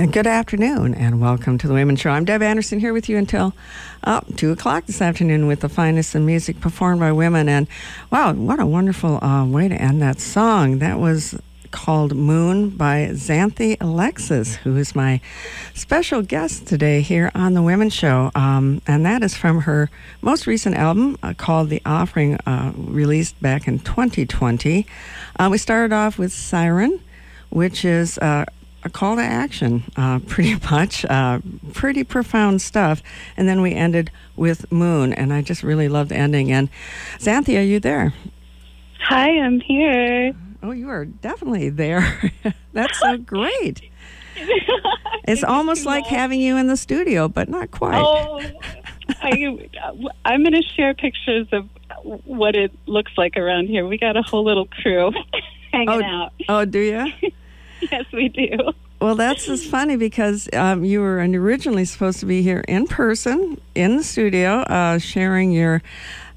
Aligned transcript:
And 0.00 0.12
good 0.12 0.28
afternoon, 0.28 0.94
and 0.94 1.20
welcome 1.20 1.58
to 1.58 1.66
the 1.66 1.74
Women's 1.74 1.98
Show. 1.98 2.10
I'm 2.10 2.24
Deb 2.24 2.40
Anderson 2.40 2.78
here 2.78 2.92
with 2.92 3.08
you 3.08 3.16
until 3.16 3.52
uh, 4.04 4.20
2 4.36 4.52
o'clock 4.52 4.86
this 4.86 5.02
afternoon 5.02 5.48
with 5.48 5.58
the 5.58 5.68
finest 5.68 6.14
in 6.14 6.24
music 6.24 6.60
performed 6.60 7.00
by 7.00 7.10
women. 7.10 7.48
And 7.48 7.66
wow, 8.08 8.32
what 8.32 8.60
a 8.60 8.66
wonderful 8.66 9.22
uh, 9.24 9.44
way 9.44 9.66
to 9.66 9.74
end 9.74 10.00
that 10.00 10.20
song. 10.20 10.78
That 10.78 11.00
was 11.00 11.36
called 11.72 12.14
Moon 12.14 12.70
by 12.70 13.08
Xanthe 13.10 13.76
Alexis, 13.80 14.54
who 14.54 14.76
is 14.76 14.94
my 14.94 15.20
special 15.74 16.22
guest 16.22 16.68
today 16.68 17.00
here 17.00 17.32
on 17.34 17.54
the 17.54 17.62
Women's 17.62 17.92
Show. 17.92 18.30
Um, 18.36 18.80
and 18.86 19.04
that 19.04 19.24
is 19.24 19.34
from 19.34 19.62
her 19.62 19.90
most 20.22 20.46
recent 20.46 20.76
album 20.76 21.18
uh, 21.24 21.34
called 21.36 21.70
The 21.70 21.82
Offering, 21.84 22.36
uh, 22.46 22.72
released 22.76 23.42
back 23.42 23.66
in 23.66 23.80
2020. 23.80 24.86
Uh, 25.40 25.48
we 25.50 25.58
started 25.58 25.92
off 25.92 26.20
with 26.20 26.32
Siren, 26.32 27.00
which 27.50 27.84
is 27.84 28.16
uh, 28.18 28.44
a 28.88 28.90
call 28.90 29.16
to 29.16 29.22
action, 29.22 29.84
uh, 29.96 30.18
pretty 30.26 30.56
much. 30.70 31.04
Uh, 31.04 31.40
pretty 31.72 32.02
profound 32.02 32.60
stuff. 32.60 33.02
And 33.36 33.48
then 33.48 33.62
we 33.62 33.74
ended 33.74 34.10
with 34.34 34.70
Moon, 34.72 35.12
and 35.12 35.32
I 35.32 35.42
just 35.42 35.62
really 35.62 35.88
loved 35.88 36.10
ending. 36.10 36.50
And 36.50 36.68
Xanthe, 37.18 37.56
are 37.56 37.62
you 37.62 37.78
there? 37.78 38.14
Hi, 39.02 39.30
I'm 39.38 39.60
here. 39.60 40.32
Oh, 40.62 40.72
you 40.72 40.88
are 40.88 41.04
definitely 41.04 41.68
there. 41.68 42.32
That's 42.72 42.98
so 42.98 43.16
great. 43.18 43.82
it's 45.28 45.44
almost 45.44 45.84
like 45.84 46.04
having 46.06 46.40
you 46.40 46.56
in 46.56 46.66
the 46.66 46.76
studio, 46.76 47.28
but 47.28 47.48
not 47.48 47.70
quite. 47.70 48.00
Oh, 48.00 48.40
I, 49.20 49.68
I'm 50.24 50.42
going 50.42 50.52
to 50.52 50.62
share 50.76 50.94
pictures 50.94 51.46
of 51.52 51.68
what 52.24 52.54
it 52.54 52.72
looks 52.86 53.12
like 53.16 53.36
around 53.36 53.68
here. 53.68 53.86
We 53.86 53.98
got 53.98 54.16
a 54.16 54.22
whole 54.22 54.44
little 54.44 54.66
crew 54.66 55.12
hanging 55.72 55.88
oh, 55.88 56.02
out. 56.02 56.32
Oh, 56.48 56.64
do 56.64 56.78
you? 56.78 57.30
yes, 57.90 58.04
we 58.12 58.28
do. 58.28 58.72
Well, 59.00 59.14
that's 59.14 59.46
just 59.46 59.70
funny 59.70 59.96
because 59.96 60.48
um, 60.52 60.84
you 60.84 61.00
were 61.00 61.18
originally 61.18 61.84
supposed 61.84 62.18
to 62.20 62.26
be 62.26 62.42
here 62.42 62.64
in 62.66 62.86
person 62.88 63.60
in 63.74 63.96
the 63.96 64.02
studio, 64.02 64.60
uh, 64.62 64.98
sharing 64.98 65.52
your 65.52 65.82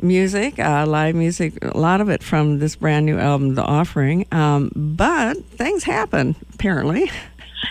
music, 0.02 0.60
uh, 0.60 0.86
live 0.86 1.16
music, 1.16 1.58
a 1.64 1.78
lot 1.78 2.02
of 2.02 2.10
it 2.10 2.22
from 2.22 2.60
this 2.60 2.76
brand 2.76 3.06
new 3.08 3.18
album, 3.18 3.56
The 3.56 3.64
Offering. 3.64 4.28
Um, 4.32 4.72
but 4.76 5.44
things 5.46 5.84
happen, 5.84 6.36
apparently. 6.54 7.10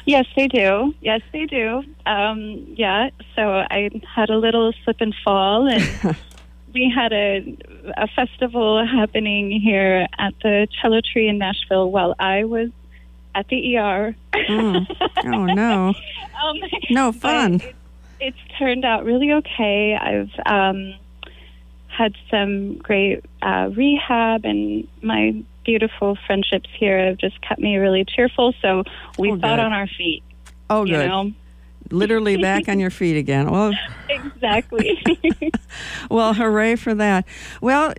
Yes, 0.07 0.27
they 0.35 0.49
do. 0.49 0.95
Yes, 1.01 1.21
they 1.33 1.47
do. 1.47 1.85
Um, 2.07 2.75
yeah, 2.77 3.11
so 3.37 3.43
I 3.43 3.91
had 4.13 4.31
a 4.31 4.37
little 4.37 4.73
slip 4.85 5.01
and 5.01 5.15
fall, 5.25 5.69
and 5.69 6.17
we 6.75 6.93
had 6.95 7.13
a, 7.13 7.57
a 7.97 8.09
festival 8.09 8.85
happening 8.85 9.61
here 9.61 10.07
at 10.19 10.35
the 10.43 10.69
Cello 10.81 11.01
Tree 11.01 11.29
in 11.29 11.39
Nashville 11.39 11.91
while 11.91 12.15
I 12.19 12.45
was 12.45 12.71
at 13.35 13.49
the 13.49 13.77
ER. 13.77 14.15
Mm. 14.35 14.87
Oh 15.25 15.45
no! 15.47 15.95
um, 16.45 16.57
no 16.91 17.13
fun. 17.13 17.55
It, 17.55 17.75
it's 18.21 18.39
turned 18.59 18.85
out 18.85 19.05
really 19.05 19.33
okay. 19.33 19.97
I've 19.97 20.31
um, 20.47 20.95
had 21.89 22.15
some 22.31 22.79
great 22.79 23.25
uh, 23.43 23.71
rehab, 23.75 24.45
and 24.45 24.87
my 25.03 25.43
beautiful 25.65 26.17
friendships 26.27 26.69
here 26.79 26.99
have 27.07 27.19
just 27.19 27.41
kept 27.43 27.61
me 27.61 27.77
really 27.77 28.05
cheerful. 28.05 28.55
So 28.61 28.85
we 29.19 29.33
oh, 29.33 29.39
thought 29.39 29.59
on 29.59 29.73
our 29.73 29.87
feet. 29.87 30.23
Oh, 30.69 30.85
good. 30.85 31.09
Know? 31.09 31.33
Literally 31.91 32.37
back 32.37 32.69
on 32.69 32.79
your 32.79 32.91
feet 33.01 33.17
again. 33.17 33.51
Well, 33.51 33.73
exactly. 34.09 35.03
well, 36.11 36.35
hooray 36.35 36.77
for 36.77 36.95
that. 36.95 37.27
Well, 37.61 37.95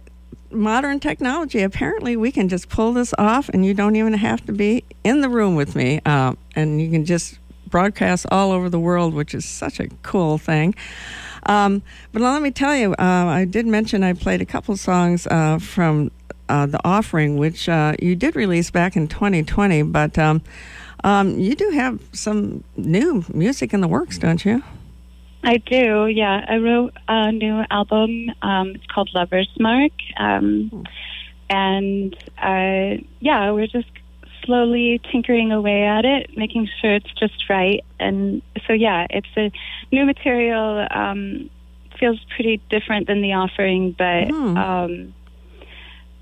modern 0.51 0.99
technology. 0.99 1.61
Apparently, 1.61 2.15
we 2.15 2.31
can 2.31 2.49
just 2.49 2.69
pull 2.69 2.93
this 2.93 3.13
off, 3.17 3.49
and 3.49 3.65
you 3.65 3.73
don't 3.73 3.95
even 3.95 4.13
have 4.13 4.45
to 4.45 4.51
be 4.51 4.83
in 5.03 5.21
the 5.21 5.29
room 5.29 5.55
with 5.55 5.75
me, 5.75 6.01
uh, 6.05 6.33
and 6.55 6.81
you 6.81 6.89
can 6.89 7.05
just 7.05 7.39
broadcast 7.67 8.25
all 8.31 8.51
over 8.51 8.69
the 8.69 8.79
world, 8.79 9.13
which 9.13 9.33
is 9.33 9.45
such 9.45 9.79
a 9.79 9.87
cool 10.03 10.37
thing. 10.37 10.75
Um, 11.45 11.81
but 12.11 12.21
let 12.21 12.41
me 12.41 12.51
tell 12.51 12.75
you, 12.75 12.93
uh, 12.93 13.25
I 13.27 13.45
did 13.45 13.65
mention 13.65 14.03
I 14.03 14.13
played 14.13 14.41
a 14.41 14.45
couple 14.45 14.75
songs 14.77 15.25
uh, 15.27 15.57
from 15.57 16.11
uh, 16.49 16.65
the 16.65 16.79
offering, 16.85 17.37
which 17.37 17.67
uh, 17.67 17.93
you 17.99 18.15
did 18.15 18.35
release 18.35 18.69
back 18.69 18.95
in 18.95 19.07
2020, 19.07 19.83
but 19.83 20.19
um, 20.19 20.41
um, 21.03 21.39
you 21.39 21.55
do 21.55 21.69
have 21.71 21.99
some 22.11 22.63
new 22.75 23.25
music 23.33 23.73
in 23.73 23.81
the 23.81 23.87
works, 23.87 24.17
don't 24.17 24.45
you? 24.45 24.61
I 25.43 25.57
do, 25.57 26.07
yeah. 26.07 26.45
I 26.47 26.57
wrote 26.57 26.93
a 27.07 27.31
new 27.31 27.63
album. 27.69 28.31
Um, 28.41 28.69
it's 28.75 28.85
called 28.87 29.09
Lover's 29.13 29.49
Mark. 29.59 29.91
Um, 30.17 30.85
and 31.49 32.15
uh, 32.37 33.01
yeah, 33.19 33.51
we're 33.51 33.67
just 33.67 33.89
slowly 34.45 35.01
tinkering 35.11 35.51
away 35.51 35.83
at 35.83 36.05
it, 36.05 36.37
making 36.37 36.67
sure 36.79 36.95
it's 36.95 37.11
just 37.19 37.49
right. 37.49 37.83
And 37.99 38.41
so, 38.67 38.73
yeah, 38.73 39.07
it's 39.09 39.27
a 39.37 39.51
new 39.91 40.05
material. 40.05 40.87
Um, 40.91 41.49
feels 41.99 42.19
pretty 42.35 42.59
different 42.69 43.07
than 43.07 43.21
the 43.21 43.33
offering, 43.33 43.95
but 43.97 44.29
Hmm. 44.29 44.57
um, 44.57 45.13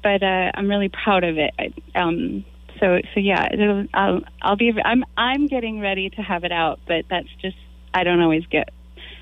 but 0.04 0.22
uh, 0.24 0.52
I'm 0.54 0.70
really 0.70 0.90
proud 0.90 1.24
of 1.24 1.38
it. 1.38 1.54
I, 1.58 1.74
um, 1.96 2.46
so 2.80 3.00
so 3.14 3.20
yeah, 3.20 3.48
it'll, 3.52 3.86
I'll 3.94 4.22
I'll 4.42 4.56
be 4.56 4.74
I'm 4.84 5.04
I'm 5.18 5.48
getting 5.48 5.80
ready 5.80 6.10
to 6.12 6.22
have 6.22 6.44
it 6.44 6.52
out, 6.52 6.80
but 6.88 7.06
that's 7.10 7.30
just 7.42 7.58
I 7.94 8.04
don't 8.04 8.22
always 8.22 8.46
get 8.48 8.70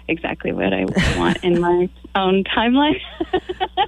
exactly 0.07 0.51
what 0.51 0.73
I 0.73 0.85
want 1.17 1.43
in 1.43 1.59
my 1.59 1.89
own 2.15 2.43
timeline. 2.43 3.01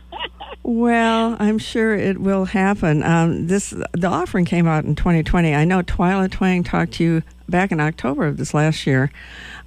Well, 0.70 1.36
I'm 1.40 1.58
sure 1.58 1.96
it 1.96 2.20
will 2.20 2.46
happen. 2.46 3.02
Um, 3.02 3.48
this 3.48 3.74
the 3.94 4.08
offering 4.08 4.46
came 4.46 4.68
out 4.68 4.84
in 4.84 4.94
2020. 4.94 5.56
I 5.56 5.66
know 5.66 5.82
Twyla 5.82 6.30
Twang 6.30 6.64
talked 6.64 6.92
to 6.94 7.04
you 7.04 7.24
back 7.48 7.72
in 7.72 7.80
October 7.80 8.28
of 8.28 8.38
this 8.38 8.54
last 8.54 8.86
year, 8.86 9.10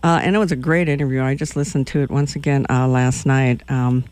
uh, 0.04 0.20
and 0.22 0.36
it 0.36 0.38
was 0.38 0.52
a 0.52 0.56
great 0.56 0.88
interview. 0.88 1.20
I 1.20 1.34
just 1.34 1.56
listened 1.56 1.88
to 1.88 2.02
it 2.02 2.10
once 2.10 2.36
again 2.36 2.66
uh, 2.70 2.86
last 2.86 3.26
night. 3.26 3.68
Um, 3.68 4.04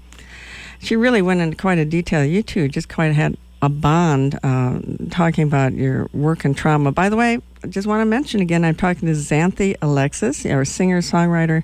she 0.81 0.97
really 0.97 1.23
went 1.23 1.41
into 1.41 1.56
quite 1.56 1.79
a 1.79 1.84
detail. 1.84 2.25
You 2.25 2.43
two 2.43 2.67
just 2.67 2.89
quite 2.89 3.12
had 3.12 3.37
a 3.62 3.69
bond 3.69 4.41
uh, 4.43 4.81
talking 5.11 5.45
about 5.45 5.75
your 5.75 6.09
work 6.12 6.45
and 6.45 6.56
trauma. 6.56 6.91
By 6.91 7.09
the 7.09 7.17
way, 7.17 7.39
just 7.69 7.87
want 7.87 8.00
to 8.00 8.06
mention 8.06 8.41
again, 8.41 8.65
I'm 8.65 8.75
talking 8.75 9.06
to 9.06 9.15
Xanthe 9.15 9.76
Alexis, 9.82 10.47
our 10.47 10.65
singer, 10.65 11.00
songwriter, 11.00 11.62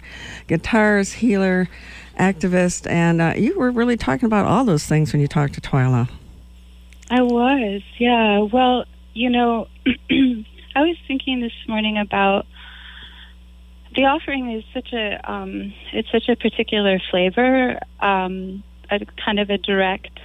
guitarist, 0.49 1.15
healer, 1.15 1.69
activist, 2.19 2.91
and 2.91 3.21
uh, 3.21 3.35
you 3.37 3.59
were 3.59 3.71
really 3.71 3.97
talking 3.97 4.27
about 4.27 4.47
all 4.47 4.65
those 4.65 4.85
things 4.87 5.13
when 5.13 5.21
you 5.21 5.29
talked 5.29 5.55
to 5.55 5.61
Twyla. 5.61 6.09
I 7.11 7.23
was, 7.23 7.83
yeah. 7.99 8.41
Well, 8.41 8.85
you 9.15 9.31
know, 9.31 9.69
I 10.11 10.83
was 10.83 10.97
thinking 11.07 11.41
this 11.41 11.53
morning 11.69 11.99
about 11.99 12.47
the 13.95 14.05
offering 14.05 14.53
is 14.53 14.65
such 14.75 14.93
a 14.93 15.31
um, 15.31 15.73
it's 15.93 16.11
such 16.13 16.29
a 16.29 16.37
particular 16.37 17.01
flavor, 17.11 17.79
um, 18.01 18.63
a 18.91 19.01
kind 19.25 19.39
of 19.39 19.51
a 19.51 19.59
direct 19.59 20.21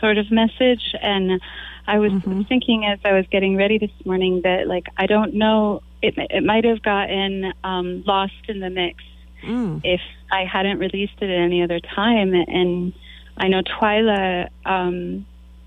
sort 0.00 0.18
of 0.18 0.30
message, 0.30 0.94
and 1.00 1.40
I 1.86 1.98
was 1.98 2.12
Mhm. 2.12 2.46
thinking 2.48 2.84
as 2.84 2.98
I 3.04 3.12
was 3.12 3.26
getting 3.28 3.56
ready 3.56 3.78
this 3.78 3.90
morning 4.04 4.40
that 4.42 4.66
like 4.66 4.88
I 4.96 5.06
don't 5.06 5.34
know 5.34 5.82
it 6.02 6.14
it 6.16 6.44
might 6.44 6.64
have 6.64 6.82
gotten 6.82 7.52
um, 7.64 8.02
lost 8.06 8.48
in 8.48 8.60
the 8.60 8.70
mix 8.70 9.02
Mm. 9.42 9.80
if 9.84 10.00
I 10.30 10.44
hadn't 10.44 10.78
released 10.78 11.14
it 11.20 11.30
at 11.30 11.38
any 11.38 11.62
other 11.62 11.80
time. 11.80 12.34
And 12.34 12.92
I 13.36 13.48
know 13.48 13.62
Twyla, 13.62 14.48
um, 14.64 15.26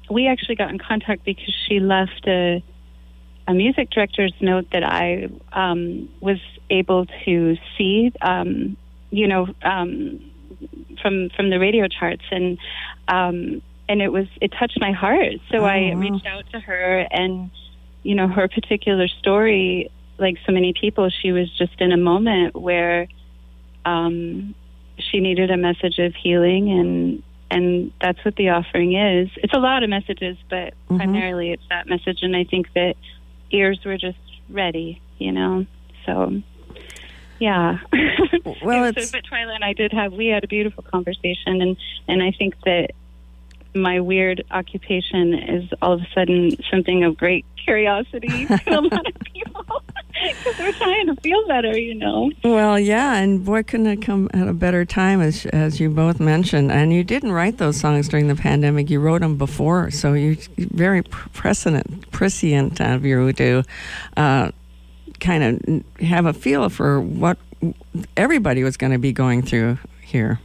we 0.09 0.27
actually 0.27 0.55
got 0.55 0.69
in 0.69 0.79
contact 0.79 1.23
because 1.23 1.53
she 1.67 1.79
left 1.79 2.27
a, 2.27 2.63
a 3.47 3.53
music 3.53 3.89
director's 3.91 4.33
note 4.41 4.67
that 4.71 4.83
I 4.83 5.29
um, 5.53 6.09
was 6.19 6.39
able 6.69 7.05
to 7.25 7.57
see, 7.77 8.11
um, 8.21 8.75
you 9.11 9.27
know, 9.27 9.47
um, 9.63 10.19
from 11.01 11.29
from 11.35 11.49
the 11.49 11.59
radio 11.59 11.87
charts, 11.87 12.23
and 12.31 12.57
um, 13.07 13.61
and 13.89 14.01
it 14.01 14.13
was 14.13 14.27
it 14.39 14.53
touched 14.57 14.79
my 14.79 14.93
heart. 14.93 15.33
So 15.51 15.57
Oh, 15.57 15.65
I 15.65 15.93
reached 15.95 16.25
out 16.25 16.45
to 16.53 16.59
her, 16.61 17.05
and 17.11 17.51
you 18.03 18.15
know, 18.15 18.27
her 18.29 18.47
particular 18.47 19.07
story, 19.09 19.91
like 20.17 20.37
so 20.45 20.53
many 20.53 20.71
people, 20.73 21.09
she 21.09 21.33
was 21.33 21.49
just 21.57 21.81
in 21.81 21.91
a 21.91 21.97
moment 21.97 22.55
where 22.55 23.07
um, 23.85 24.55
she 24.97 25.19
needed 25.19 25.51
a 25.51 25.57
message 25.57 25.99
of 25.99 26.13
healing 26.15 26.71
and 26.71 27.23
and 27.51 27.91
that's 27.99 28.23
what 28.23 28.35
the 28.35 28.49
offering 28.49 28.95
is 28.95 29.27
it's 29.37 29.53
a 29.53 29.59
lot 29.59 29.81
of 29.81 29.89
messages 29.89 30.37
but 30.51 30.73
Mhm. 30.89 30.97
primarily 30.97 31.51
it's 31.51 31.63
that 31.69 31.87
message 31.87 32.19
and 32.21 32.35
i 32.35 32.43
think 32.43 32.71
that 32.75 32.95
ears 33.49 33.79
were 33.85 33.97
just 33.97 34.19
ready 34.49 35.01
you 35.17 35.31
know 35.31 35.65
so 36.05 36.41
yeah 37.39 37.79
Well, 38.61 38.85
it's 38.85 39.01
so, 39.01 39.07
but 39.11 39.23
Twyla 39.25 39.55
and 39.55 39.63
I 39.63 39.73
did 39.73 39.91
have 39.93 40.13
we 40.13 40.27
had 40.27 40.43
a 40.43 40.47
beautiful 40.47 40.83
conversation 40.83 41.61
and 41.61 41.77
and 42.07 42.21
I 42.21 42.31
think 42.31 42.55
that 42.65 42.91
my 43.75 43.99
weird 43.99 44.43
occupation 44.51 45.33
is 45.33 45.69
all 45.81 45.93
of 45.93 46.01
a 46.01 46.07
sudden 46.13 46.55
something 46.71 47.03
of 47.03 47.17
great 47.17 47.45
curiosity 47.57 48.45
to 48.47 48.79
a 48.79 48.81
lot 48.81 49.07
of 49.07 49.13
people 49.33 49.83
because 50.23 50.59
we're 50.59 50.71
trying 50.73 51.07
to 51.07 51.15
feel 51.21 51.47
better, 51.47 51.77
you 51.77 51.95
know. 51.95 52.31
Well, 52.43 52.79
yeah, 52.79 53.15
and 53.15 53.45
boy, 53.45 53.63
couldn't 53.63 53.87
it 53.87 54.01
come 54.01 54.29
at 54.33 54.47
a 54.47 54.53
better 54.53 54.85
time, 54.85 55.21
as 55.21 55.45
as 55.47 55.79
you 55.79 55.89
both 55.89 56.19
mentioned. 56.19 56.71
And 56.71 56.91
you 56.91 57.03
didn't 57.03 57.31
write 57.31 57.57
those 57.57 57.79
songs 57.79 58.07
during 58.07 58.27
the 58.27 58.35
pandemic; 58.35 58.89
you 58.89 58.99
wrote 58.99 59.21
them 59.21 59.37
before, 59.37 59.91
so 59.91 60.13
you 60.13 60.37
very 60.57 61.03
precedent 61.03 62.09
prescient 62.11 62.81
of 62.81 63.05
you 63.05 63.31
to 63.33 63.63
uh, 64.17 64.51
kind 65.19 65.43
of 65.43 66.05
have 66.05 66.25
a 66.25 66.33
feel 66.33 66.69
for 66.69 66.99
what 66.99 67.37
everybody 68.17 68.63
was 68.63 68.77
going 68.77 68.91
to 68.91 68.99
be 68.99 69.11
going 69.11 69.41
through 69.41 69.77
here. 70.01 70.39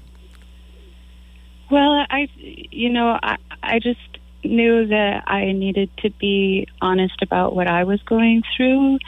Well, 1.71 2.05
I, 2.09 2.29
you 2.37 2.91
know, 2.91 3.19
I, 3.23 3.37
I 3.63 3.79
just 3.79 4.01
knew 4.45 4.87
that 4.87 5.25
I 5.27 5.53
needed 5.53 5.91
to 5.99 6.11
be 6.11 6.69
honest 6.81 7.23
about 7.23 7.55
what 7.57 7.67
I 7.67 7.85
was 7.85 8.03
going 8.03 8.43
through, 8.57 8.99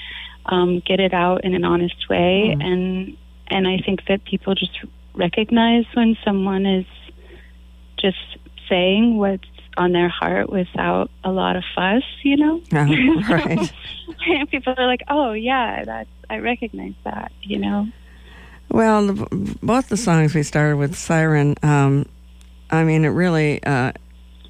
um, 0.46 0.80
get 0.80 1.00
it 1.00 1.12
out 1.12 1.44
in 1.44 1.54
an 1.54 1.64
honest 1.64 2.08
way, 2.08 2.54
mm. 2.56 2.64
and 2.64 3.16
and 3.48 3.68
I 3.68 3.78
think 3.84 4.06
that 4.08 4.24
people 4.24 4.54
just 4.54 4.78
recognize 5.14 5.84
when 5.94 6.16
someone 6.24 6.66
is 6.66 6.86
just 7.98 8.18
saying 8.68 9.16
what's 9.16 9.44
on 9.76 9.92
their 9.92 10.08
heart 10.08 10.50
without 10.50 11.10
a 11.22 11.30
lot 11.30 11.56
of 11.56 11.62
fuss, 11.74 12.02
you 12.22 12.36
know. 12.36 12.60
Oh, 12.72 13.22
right. 13.30 13.72
people 14.50 14.74
are 14.76 14.86
like, 14.86 15.02
"Oh, 15.08 15.32
yeah, 15.32 15.84
that's 15.84 16.10
I 16.30 16.38
recognize 16.38 16.94
that," 17.04 17.32
you 17.42 17.58
know. 17.58 17.88
Well, 18.68 19.14
both 19.62 19.88
the 19.88 19.96
songs 19.96 20.34
we 20.34 20.42
started 20.42 20.76
with, 20.76 20.96
Siren. 20.96 21.54
Um, 21.62 22.06
I 22.70 22.84
mean, 22.84 23.04
it 23.04 23.08
really 23.08 23.62
uh, 23.64 23.92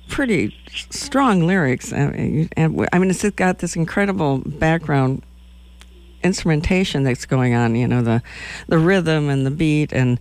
pretty 0.09 0.57
strong 0.91 1.47
lyrics, 1.47 1.93
and, 1.93 2.49
and 2.57 2.89
I 2.93 2.99
mean, 2.99 3.11
it's 3.11 3.29
got 3.31 3.59
this 3.59 3.77
incredible 3.77 4.39
background 4.39 5.23
instrumentation 6.23 7.03
that's 7.03 7.27
going 7.27 7.55
on. 7.55 7.75
You 7.77 7.89
know, 7.89 8.03
the 8.03 8.23
the 8.69 8.79
rhythm 8.79 9.29
and 9.29 9.47
the 9.47 9.51
beat, 9.51 9.93
and 9.93 10.21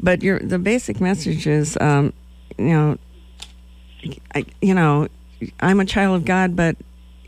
but 0.00 0.22
your 0.22 0.38
the 0.40 0.58
basic 0.58 1.00
message 1.00 1.46
is, 1.46 1.76
um, 1.80 2.12
you 2.58 2.66
know, 2.66 2.98
I, 4.34 4.44
you 4.60 4.74
know, 4.74 5.08
I'm 5.60 5.80
a 5.80 5.84
child 5.84 6.16
of 6.16 6.24
God, 6.24 6.56
but 6.56 6.76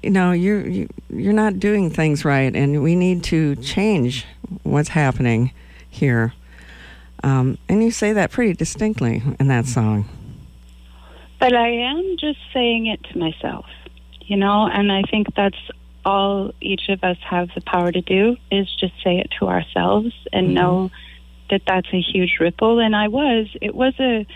you 0.02 0.10
know, 0.10 0.32
you're 0.32 0.67
you, 0.67 0.88
are 1.10 1.17
you 1.20 1.31
are 1.31 1.34
not 1.34 1.58
doing 1.58 1.90
things 1.90 2.25
right, 2.25 2.55
and 2.55 2.82
we 2.82 2.94
need 2.94 3.25
to 3.25 3.56
change 3.56 4.26
what's 4.62 4.90
happening 4.90 5.52
here. 5.88 6.32
Um, 7.24 7.56
and 7.70 7.82
you 7.82 7.90
say 7.90 8.12
that 8.12 8.30
pretty 8.30 8.52
distinctly 8.52 9.22
in 9.40 9.48
that 9.48 9.64
song. 9.64 10.06
But 11.40 11.54
I 11.54 11.70
am 11.70 12.16
just 12.18 12.38
saying 12.52 12.86
it 12.86 13.02
to 13.04 13.18
myself, 13.18 13.64
you 14.20 14.36
know, 14.36 14.68
and 14.70 14.92
I 14.92 15.02
think 15.10 15.34
that's 15.34 15.56
all 16.04 16.52
each 16.60 16.90
of 16.90 17.02
us 17.02 17.16
have 17.22 17.48
the 17.54 17.62
power 17.62 17.90
to 17.90 18.02
do 18.02 18.36
is 18.50 18.70
just 18.78 18.92
say 19.02 19.16
it 19.16 19.30
to 19.38 19.48
ourselves 19.48 20.12
and 20.34 20.48
mm-hmm. 20.48 20.54
know 20.54 20.90
that 21.48 21.62
that's 21.66 21.88
a 21.94 22.00
huge 22.00 22.36
ripple. 22.40 22.78
And 22.78 22.94
I 22.94 23.08
was, 23.08 23.48
it 23.62 23.74
was 23.74 23.94
a, 23.98 24.26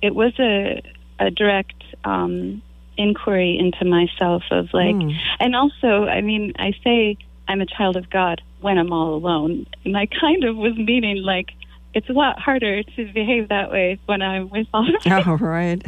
it 0.00 0.14
was 0.14 0.32
a, 0.38 0.80
a 1.18 1.32
direct 1.32 1.82
um, 2.04 2.62
inquiry 2.96 3.58
into 3.58 3.84
myself 3.84 4.44
of 4.52 4.72
like, 4.72 4.94
mm. 4.94 5.12
and 5.40 5.56
also, 5.56 6.04
I 6.06 6.20
mean, 6.20 6.52
I 6.56 6.72
say 6.84 7.18
I'm 7.48 7.60
a 7.60 7.66
child 7.66 7.96
of 7.96 8.08
God 8.10 8.42
when 8.60 8.78
I'm 8.78 8.92
all 8.92 9.14
alone, 9.14 9.66
and 9.84 9.96
I 9.96 10.06
kind 10.06 10.44
of 10.44 10.56
was 10.56 10.76
meaning 10.76 11.16
like 11.16 11.50
it's 11.98 12.08
a 12.08 12.12
lot 12.12 12.38
harder 12.38 12.84
to 12.84 13.12
behave 13.12 13.48
that 13.48 13.72
way 13.72 13.98
when 14.06 14.22
I'm 14.22 14.48
with 14.50 14.68
all. 14.72 14.86
Oh, 15.06 15.36
right. 15.38 15.84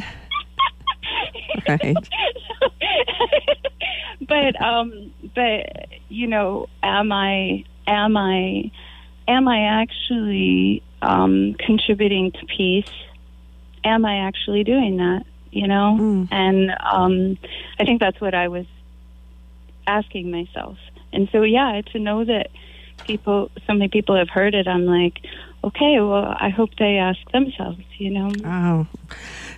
right. 1.69 1.95
but 4.27 4.61
um, 4.61 5.13
but 5.33 5.87
you 6.09 6.27
know, 6.27 6.67
am 6.83 7.13
I 7.13 7.63
am 7.87 8.17
I 8.17 8.71
am 9.25 9.47
I 9.47 9.63
actually 9.63 10.83
um, 11.01 11.55
contributing 11.57 12.33
to 12.33 12.45
peace? 12.45 12.91
Am 13.85 14.05
I 14.05 14.27
actually 14.27 14.65
doing 14.65 14.97
that? 14.97 15.23
You 15.49 15.67
know, 15.67 15.97
mm. 15.97 16.27
and 16.29 16.71
um, 16.71 17.37
I 17.79 17.85
think 17.85 18.01
that's 18.01 18.19
what 18.19 18.33
I 18.33 18.49
was 18.49 18.65
asking 19.87 20.29
myself. 20.29 20.77
And 21.13 21.29
so, 21.31 21.43
yeah, 21.43 21.79
to 21.93 21.99
know 21.99 22.25
that 22.25 22.49
people, 23.05 23.51
so 23.67 23.73
many 23.73 23.89
people 23.89 24.15
have 24.15 24.29
heard 24.29 24.55
it, 24.55 24.67
I'm 24.67 24.85
like, 24.85 25.19
okay, 25.63 25.99
well, 25.99 26.35
I 26.39 26.49
hope 26.49 26.71
they 26.77 26.97
ask 26.97 27.19
themselves. 27.31 27.79
You 27.97 28.11
know. 28.11 28.31
Oh. 28.45 28.87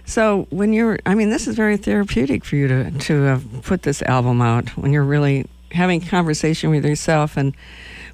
So 0.05 0.47
when 0.49 0.73
you're, 0.73 0.99
I 1.05 1.15
mean, 1.15 1.29
this 1.29 1.47
is 1.47 1.55
very 1.55 1.77
therapeutic 1.77 2.43
for 2.43 2.55
you 2.55 2.67
to 2.67 2.91
to 2.91 3.41
put 3.61 3.83
this 3.83 4.01
album 4.03 4.41
out 4.41 4.69
when 4.77 4.91
you're 4.91 5.03
really 5.03 5.45
having 5.71 6.01
conversation 6.01 6.69
with 6.69 6.85
yourself 6.85 7.37
and 7.37 7.55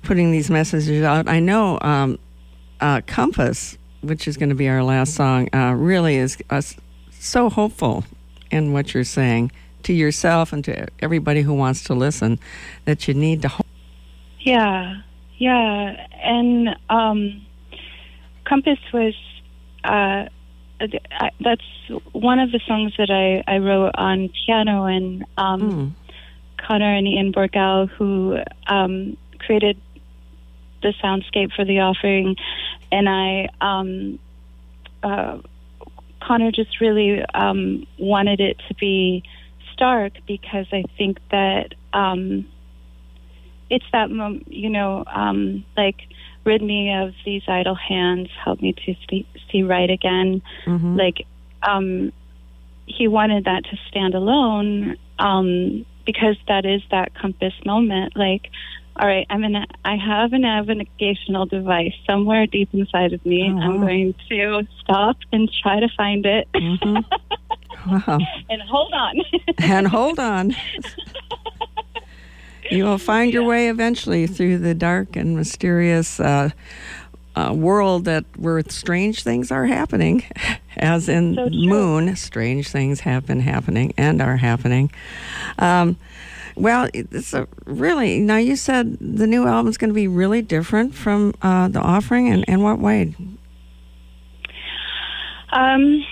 putting 0.03 0.31
these 0.31 0.49
messages 0.49 1.03
out. 1.03 1.27
I 1.27 1.39
know 1.39 1.77
um, 1.81 2.17
uh, 2.79 3.01
Compass, 3.05 3.77
which 4.01 4.27
is 4.27 4.37
going 4.37 4.49
to 4.49 4.55
be 4.55 4.69
our 4.69 4.83
last 4.83 5.13
song, 5.13 5.49
uh, 5.53 5.73
really 5.73 6.15
is 6.15 6.37
uh, 6.49 6.61
so 7.11 7.49
hopeful 7.49 8.05
in 8.51 8.71
what 8.73 8.93
you're 8.93 9.03
saying 9.03 9.51
to 9.83 9.93
yourself 9.93 10.53
and 10.53 10.63
to 10.65 10.87
everybody 10.99 11.41
who 11.41 11.53
wants 11.53 11.83
to 11.85 11.93
listen 11.93 12.39
that 12.85 13.07
you 13.07 13.13
need 13.13 13.41
to. 13.41 13.47
Hope. 13.49 13.65
Yeah, 14.39 15.01
yeah, 15.37 16.07
and 16.23 16.75
um, 16.89 17.45
Compass 18.49 18.79
was. 18.91 19.13
Uh, 19.83 20.25
that's 21.41 21.61
one 22.13 22.39
of 22.39 22.51
the 22.51 22.59
songs 22.65 22.93
that 22.97 23.09
I, 23.09 23.43
I 23.51 23.57
wrote 23.57 23.91
on 23.95 24.29
piano, 24.45 24.85
and 24.85 25.25
um, 25.37 25.61
mm. 25.61 25.91
Connor 26.65 26.95
and 26.95 27.07
Ian 27.07 27.33
Borgal, 27.33 27.89
who 27.89 28.37
um, 28.67 29.17
created 29.39 29.77
the 30.81 30.93
soundscape 31.03 31.53
for 31.53 31.65
the 31.65 31.79
offering, 31.79 32.37
and 32.91 33.09
I, 33.09 33.49
um, 33.59 34.19
uh, 35.03 35.39
Connor 36.21 36.51
just 36.51 36.79
really 36.79 37.23
um, 37.33 37.85
wanted 37.97 38.39
it 38.39 38.57
to 38.69 38.73
be 38.75 39.23
stark 39.73 40.13
because 40.27 40.67
I 40.71 40.83
think 40.97 41.19
that 41.31 41.73
um, 41.93 42.47
it's 43.69 43.85
that 43.91 44.09
moment, 44.09 44.51
you 44.51 44.69
know, 44.69 45.03
um, 45.07 45.65
like 45.77 45.97
rid 46.49 46.63
me 46.63 46.91
of 46.91 47.13
these 47.25 47.43
idle 47.47 47.75
hands, 47.75 48.27
help 48.43 48.59
me 48.59 48.73
to 48.73 48.95
see, 49.07 49.27
see 49.51 49.61
right 49.61 49.89
again. 49.89 50.41
Mm-hmm. 50.65 50.97
Like, 50.97 51.27
um, 51.61 52.11
he 52.87 53.07
wanted 53.07 53.45
that 53.45 53.65
to 53.65 53.77
stand 53.87 54.15
alone 54.15 54.97
um, 55.19 55.85
because 56.07 56.37
that 56.47 56.65
is 56.65 56.81
that 56.89 57.13
compass 57.13 57.53
moment. 57.65 58.13
Like, 58.15 58.49
all 58.95 59.07
right, 59.07 59.27
I'm 59.29 59.43
in. 59.43 59.55
A, 59.55 59.67
I 59.85 59.95
have 59.95 60.33
a 60.33 60.39
navigational 60.39 61.45
device 61.45 61.93
somewhere 62.07 62.47
deep 62.47 62.69
inside 62.73 63.13
of 63.13 63.23
me. 63.25 63.47
Oh, 63.53 63.59
I'm 63.59 63.79
going 63.79 64.15
to 64.29 64.67
stop 64.81 65.17
and 65.31 65.49
try 65.61 65.79
to 65.79 65.89
find 65.95 66.25
it. 66.25 66.47
Mm-hmm. 66.53 66.97
Wow. 67.87 68.19
and 68.49 68.61
hold 68.63 68.91
on. 68.93 69.15
and 69.59 69.87
hold 69.87 70.19
on. 70.19 70.51
You 72.69 72.83
will 72.83 72.97
find 72.97 73.33
your 73.33 73.43
way 73.43 73.69
eventually 73.69 74.27
through 74.27 74.59
the 74.59 74.73
dark 74.73 75.15
and 75.15 75.35
mysterious 75.35 76.19
uh, 76.19 76.51
uh, 77.35 77.53
world 77.53 78.05
that 78.05 78.25
where 78.37 78.61
strange 78.69 79.23
things 79.23 79.51
are 79.51 79.65
happening, 79.65 80.23
as 80.77 81.09
in 81.09 81.35
so 81.35 81.49
Moon, 81.49 82.15
strange 82.15 82.69
things 82.69 83.01
have 83.01 83.25
been 83.25 83.39
happening 83.39 83.93
and 83.97 84.21
are 84.21 84.37
happening. 84.37 84.91
Um, 85.57 85.97
well, 86.55 86.89
it's 86.93 87.33
a 87.33 87.47
really 87.65 88.19
now. 88.19 88.37
You 88.37 88.55
said 88.55 88.97
the 88.99 89.27
new 89.27 89.47
album 89.47 89.69
is 89.69 89.77
going 89.77 89.91
to 89.91 89.95
be 89.95 90.07
really 90.07 90.41
different 90.41 90.93
from 90.93 91.33
uh, 91.41 91.69
the 91.69 91.79
offering, 91.79 92.27
and 92.27 92.43
in 92.45 92.61
what 92.61 92.79
way? 92.79 93.15
Um, 95.51 96.05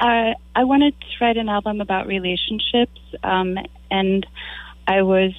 uh, 0.00 0.34
I 0.56 0.64
wanted 0.64 0.94
to 1.00 1.24
write 1.24 1.36
an 1.36 1.48
album 1.48 1.80
about 1.80 2.08
relationships, 2.08 3.00
um, 3.22 3.56
and 3.90 4.26
I 4.86 5.02
was 5.02 5.32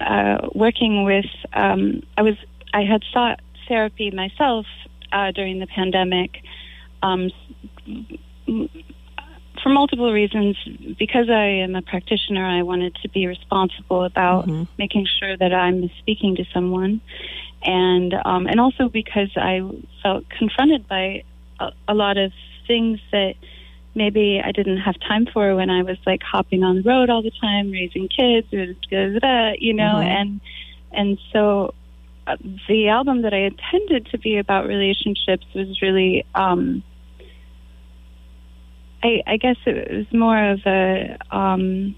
uh, 0.00 0.48
working 0.54 1.04
with. 1.04 1.26
Um, 1.52 2.02
I 2.16 2.22
was. 2.22 2.34
I 2.72 2.82
had 2.82 3.02
sought 3.12 3.40
therapy 3.68 4.10
myself 4.10 4.66
uh, 5.12 5.32
during 5.32 5.58
the 5.58 5.66
pandemic. 5.66 6.42
Um, 7.02 7.30
for 9.62 9.70
multiple 9.70 10.12
reasons, 10.12 10.56
because 10.98 11.28
I 11.28 11.46
am 11.64 11.74
a 11.74 11.82
practitioner, 11.82 12.44
I 12.44 12.62
wanted 12.62 12.94
to 13.02 13.08
be 13.08 13.26
responsible 13.26 14.04
about 14.04 14.46
mm-hmm. 14.46 14.64
making 14.78 15.06
sure 15.18 15.36
that 15.36 15.52
I'm 15.52 15.90
speaking 15.98 16.36
to 16.36 16.44
someone, 16.52 17.00
and 17.62 18.14
um, 18.24 18.46
and 18.46 18.60
also 18.60 18.88
because 18.88 19.30
I 19.36 19.62
felt 20.02 20.28
confronted 20.28 20.86
by 20.86 21.24
a, 21.58 21.72
a 21.88 21.94
lot 21.94 22.16
of 22.16 22.32
things 22.66 23.00
that 23.12 23.34
maybe 23.96 24.40
I 24.44 24.52
didn't 24.52 24.78
have 24.78 24.94
time 25.00 25.26
for 25.26 25.56
when 25.56 25.70
I 25.70 25.82
was 25.82 25.96
like 26.06 26.22
hopping 26.22 26.62
on 26.62 26.76
the 26.76 26.82
road 26.82 27.10
all 27.10 27.22
the 27.22 27.32
time, 27.40 27.70
raising 27.70 28.08
kids, 28.08 28.46
you 28.52 28.76
know, 29.74 29.94
mm-hmm. 29.94 30.02
and 30.02 30.40
and 30.92 31.18
so 31.32 31.74
uh, 32.26 32.36
the 32.68 32.88
album 32.88 33.22
that 33.22 33.32
I 33.32 33.42
intended 33.44 34.06
to 34.06 34.18
be 34.18 34.38
about 34.38 34.66
relationships 34.66 35.46
was 35.54 35.80
really, 35.80 36.24
um, 36.34 36.82
I, 39.02 39.22
I 39.26 39.36
guess 39.36 39.56
it 39.64 39.90
was 39.90 40.12
more 40.12 40.52
of 40.52 40.60
a, 40.66 41.18
um, 41.30 41.94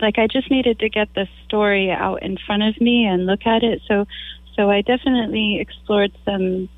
like 0.00 0.18
I 0.18 0.28
just 0.28 0.50
needed 0.50 0.78
to 0.78 0.88
get 0.88 1.12
the 1.14 1.26
story 1.44 1.90
out 1.90 2.22
in 2.22 2.36
front 2.46 2.62
of 2.62 2.80
me 2.80 3.04
and 3.04 3.26
look 3.26 3.46
at 3.46 3.64
it. 3.64 3.82
So, 3.88 4.06
so 4.54 4.70
I 4.70 4.82
definitely 4.82 5.58
explored 5.60 6.12
some 6.24 6.68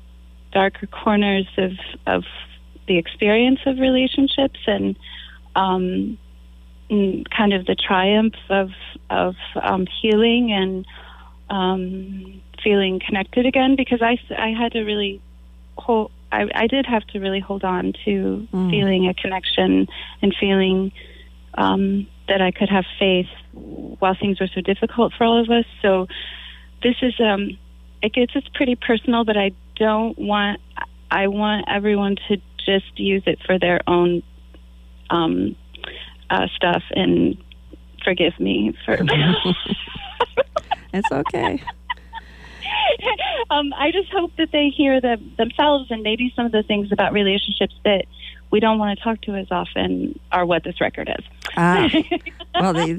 darker 0.51 0.87
corners 0.87 1.47
of 1.57 1.71
of 2.07 2.23
the 2.91 2.97
experience 2.97 3.59
of 3.65 3.79
relationships 3.79 4.59
and 4.67 4.97
um, 5.55 6.17
and 6.89 7.29
kind 7.29 7.53
of 7.53 7.65
the 7.65 7.75
triumph 7.75 8.35
of 8.49 8.71
of 9.09 9.35
um, 9.61 9.87
healing 10.01 10.51
and 10.51 10.85
um, 11.49 12.41
feeling 12.61 12.99
connected 12.99 13.45
again 13.45 13.75
because 13.77 14.01
I, 14.01 14.17
I 14.37 14.49
had 14.49 14.73
to 14.73 14.81
really 14.83 15.21
hold. 15.77 16.11
I, 16.33 16.47
I 16.53 16.67
did 16.67 16.85
have 16.85 17.05
to 17.07 17.19
really 17.19 17.39
hold 17.39 17.63
on 17.63 17.93
to 18.05 18.47
mm. 18.53 18.69
feeling 18.69 19.07
a 19.07 19.13
connection 19.13 19.87
and 20.21 20.35
feeling 20.37 20.91
um, 21.53 22.07
that 22.27 22.41
I 22.41 22.51
could 22.51 22.69
have 22.69 22.85
faith 22.99 23.27
while 23.53 24.15
things 24.19 24.39
were 24.39 24.49
so 24.53 24.61
difficult 24.61 25.13
for 25.17 25.23
all 25.25 25.41
of 25.41 25.49
us. 25.49 25.65
So 25.81 26.07
this 26.83 26.95
is 27.01 27.13
um, 27.19 27.57
it 28.01 28.13
gets 28.13 28.33
it's 28.35 28.49
pretty 28.49 28.75
personal, 28.75 29.23
but 29.23 29.37
I 29.37 29.51
don't 29.77 30.17
want. 30.17 30.59
I 31.13 31.27
want 31.27 31.65
everyone 31.67 32.15
to 32.29 32.37
just 32.65 32.97
use 32.99 33.23
it 33.25 33.39
for 33.45 33.59
their 33.59 33.81
own 33.87 34.23
um, 35.09 35.55
uh, 36.29 36.47
stuff 36.55 36.83
and 36.91 37.37
forgive 38.03 38.39
me 38.39 38.75
for. 38.85 38.97
it's 40.93 41.11
okay. 41.11 41.61
um, 43.49 43.73
I 43.73 43.91
just 43.91 44.09
hope 44.11 44.31
that 44.37 44.51
they 44.51 44.69
hear 44.69 45.01
the, 45.01 45.17
themselves 45.37 45.91
and 45.91 46.03
maybe 46.03 46.31
some 46.35 46.45
of 46.45 46.51
the 46.51 46.63
things 46.63 46.91
about 46.91 47.13
relationships 47.13 47.75
that 47.83 48.05
we 48.51 48.59
don't 48.59 48.77
want 48.79 48.97
to 48.97 49.03
talk 49.03 49.21
to 49.21 49.35
as 49.35 49.47
often 49.49 50.19
are 50.31 50.45
what 50.45 50.63
this 50.63 50.79
record 50.81 51.09
is. 51.17 51.25
Ah, 51.55 51.89
well, 52.59 52.73
they, 52.73 52.97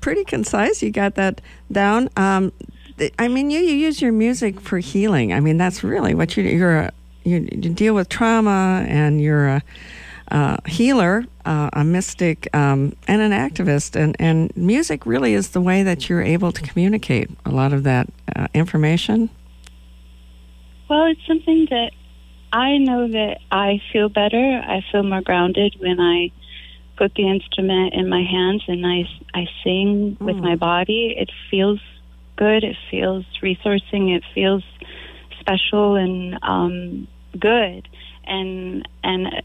pretty 0.00 0.24
concise. 0.24 0.82
You 0.82 0.90
got 0.90 1.16
that 1.16 1.40
down. 1.70 2.08
Um, 2.16 2.52
I 3.18 3.28
mean, 3.28 3.50
you, 3.50 3.60
you 3.60 3.74
use 3.74 4.00
your 4.00 4.12
music 4.12 4.60
for 4.60 4.78
healing. 4.78 5.32
I 5.32 5.40
mean, 5.40 5.56
that's 5.56 5.84
really 5.84 6.14
what 6.14 6.36
you 6.36 6.44
you're 6.44 6.78
a, 6.78 6.92
you, 7.28 7.48
you 7.52 7.70
deal 7.70 7.94
with 7.94 8.08
trauma 8.08 8.84
and 8.88 9.20
you're 9.20 9.48
a, 9.48 9.62
a 10.28 10.68
healer, 10.68 11.24
uh, 11.44 11.70
a 11.72 11.84
mystic, 11.84 12.48
um, 12.54 12.94
and 13.06 13.22
an 13.22 13.32
activist. 13.32 13.96
And, 13.96 14.16
and 14.18 14.54
music 14.56 15.06
really 15.06 15.34
is 15.34 15.50
the 15.50 15.60
way 15.60 15.82
that 15.82 16.08
you're 16.08 16.22
able 16.22 16.52
to 16.52 16.62
communicate 16.62 17.30
a 17.44 17.50
lot 17.50 17.72
of 17.72 17.84
that 17.84 18.08
uh, 18.34 18.48
information. 18.54 19.30
Well, 20.88 21.04
it's 21.06 21.26
something 21.26 21.66
that 21.70 21.90
I 22.52 22.78
know 22.78 23.08
that 23.08 23.40
I 23.50 23.80
feel 23.92 24.08
better. 24.08 24.62
I 24.66 24.82
feel 24.90 25.02
more 25.02 25.20
grounded 25.20 25.76
when 25.78 26.00
I 26.00 26.32
put 26.96 27.14
the 27.14 27.28
instrument 27.28 27.94
in 27.94 28.08
my 28.08 28.22
hands 28.22 28.64
and 28.66 28.84
I, 28.84 29.04
I 29.34 29.46
sing 29.62 30.16
mm. 30.16 30.20
with 30.20 30.36
my 30.36 30.56
body. 30.56 31.14
It 31.16 31.30
feels 31.50 31.80
good. 32.36 32.64
It 32.64 32.76
feels 32.90 33.24
resourcing. 33.42 34.16
It 34.16 34.24
feels 34.34 34.64
special 35.40 35.94
and 35.96 36.38
um, 36.42 37.08
good. 37.38 37.88
And 38.24 38.86
and 39.02 39.42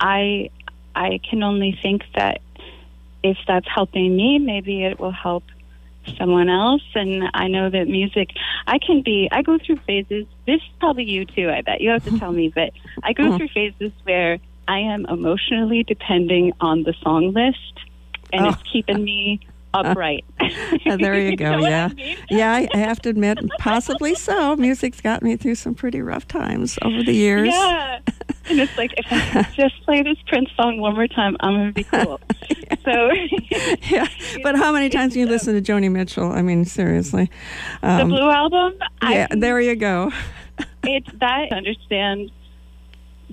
I 0.00 0.50
I 0.94 1.20
can 1.28 1.42
only 1.42 1.78
think 1.82 2.02
that 2.14 2.40
if 3.22 3.38
that's 3.46 3.66
helping 3.68 4.14
me, 4.14 4.38
maybe 4.38 4.84
it 4.84 5.00
will 5.00 5.12
help 5.12 5.44
someone 6.18 6.48
else. 6.48 6.82
And 6.94 7.24
I 7.32 7.48
know 7.48 7.70
that 7.70 7.88
music, 7.88 8.30
I 8.66 8.78
can 8.78 9.02
be, 9.02 9.28
I 9.32 9.42
go 9.42 9.58
through 9.58 9.78
phases. 9.86 10.26
This 10.46 10.60
is 10.60 10.68
probably 10.78 11.04
you 11.04 11.24
too, 11.24 11.50
I 11.50 11.62
bet. 11.62 11.80
You 11.80 11.90
have 11.90 12.04
to 12.04 12.18
tell 12.18 12.32
me, 12.32 12.52
but 12.54 12.72
I 13.02 13.14
go 13.14 13.36
through 13.36 13.48
phases 13.48 13.92
where 14.04 14.38
I 14.68 14.80
am 14.80 15.06
emotionally 15.06 15.82
depending 15.82 16.52
on 16.60 16.82
the 16.82 16.94
song 17.02 17.32
list 17.32 17.80
and 18.32 18.46
oh. 18.46 18.50
it's 18.50 18.62
keeping 18.70 19.02
me 19.02 19.40
upright. 19.74 20.24
there 20.86 21.18
you 21.18 21.36
go. 21.36 21.58
you 21.58 21.62
yeah. 21.68 21.88
I 21.90 21.94
mean? 21.94 22.16
yeah, 22.30 22.66
I 22.72 22.76
have 22.76 23.00
to 23.02 23.08
admit, 23.08 23.38
possibly 23.58 24.14
so. 24.14 24.56
Music's 24.56 25.00
got 25.00 25.22
me 25.22 25.36
through 25.36 25.56
some 25.56 25.74
pretty 25.74 26.00
rough 26.00 26.26
times 26.26 26.78
over 26.82 27.02
the 27.02 27.12
years. 27.12 27.48
Yeah. 27.48 28.00
And 28.46 28.60
it's 28.60 28.76
like, 28.76 28.92
if 28.96 29.06
I 29.10 29.42
just 29.54 29.82
play 29.84 30.02
this 30.02 30.18
Prince 30.26 30.50
song 30.56 30.78
one 30.78 30.94
more 30.94 31.08
time, 31.08 31.36
I'm 31.40 31.68
to 31.68 31.72
be 31.72 31.84
cool. 31.84 32.20
so. 32.84 33.10
yeah. 33.90 34.06
But 34.42 34.56
how 34.56 34.70
many 34.72 34.90
times 34.90 35.14
do 35.14 35.20
you 35.20 35.26
listen 35.26 35.54
to 35.54 35.72
Joni 35.72 35.90
Mitchell? 35.90 36.30
I 36.30 36.42
mean, 36.42 36.64
seriously. 36.64 37.30
Um, 37.82 38.10
the 38.10 38.16
Blue 38.16 38.30
Album? 38.30 38.74
Yeah, 39.02 39.28
I, 39.30 39.34
there 39.34 39.60
you 39.60 39.76
go. 39.76 40.12
it's 40.82 41.08
that 41.20 41.48
I 41.50 41.56
understand 41.56 42.30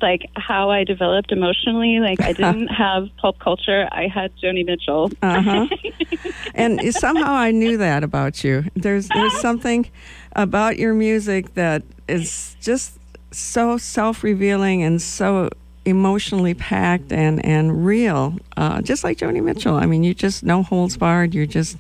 like 0.02 0.30
how 0.36 0.70
I 0.70 0.84
developed 0.84 1.32
emotionally. 1.32 2.00
Like 2.00 2.22
I 2.22 2.34
didn't 2.34 2.68
have 2.84 3.10
pulp 3.18 3.40
culture. 3.40 3.88
I 3.92 4.08
had 4.08 4.32
Joni 4.38 4.66
Mitchell. 4.66 5.12
uh-huh. 5.22 5.68
And 6.56 6.94
somehow 6.94 7.32
I 7.34 7.52
knew 7.52 7.78
that 7.78 8.04
about 8.04 8.44
you. 8.44 8.66
There's 8.76 9.08
there's 9.08 9.40
something 9.40 9.90
about 10.36 10.78
your 10.78 10.94
music 10.94 11.54
that 11.54 11.84
is 12.08 12.56
just 12.62 13.00
so 13.32 13.78
self-revealing 13.78 14.84
and 14.84 15.02
so 15.02 15.50
emotionally 15.86 16.54
packed 16.54 17.12
and 17.12 17.44
and 17.46 17.86
real. 17.86 18.38
Uh, 18.58 18.82
just 18.82 19.04
like 19.04 19.18
Joni 19.18 19.42
Mitchell. 19.44 19.76
I 19.76 19.86
mean, 19.86 20.04
you 20.04 20.14
just 20.14 20.44
no 20.44 20.64
holds 20.64 20.98
barred. 20.98 21.34
You 21.34 21.48
just 21.48 21.78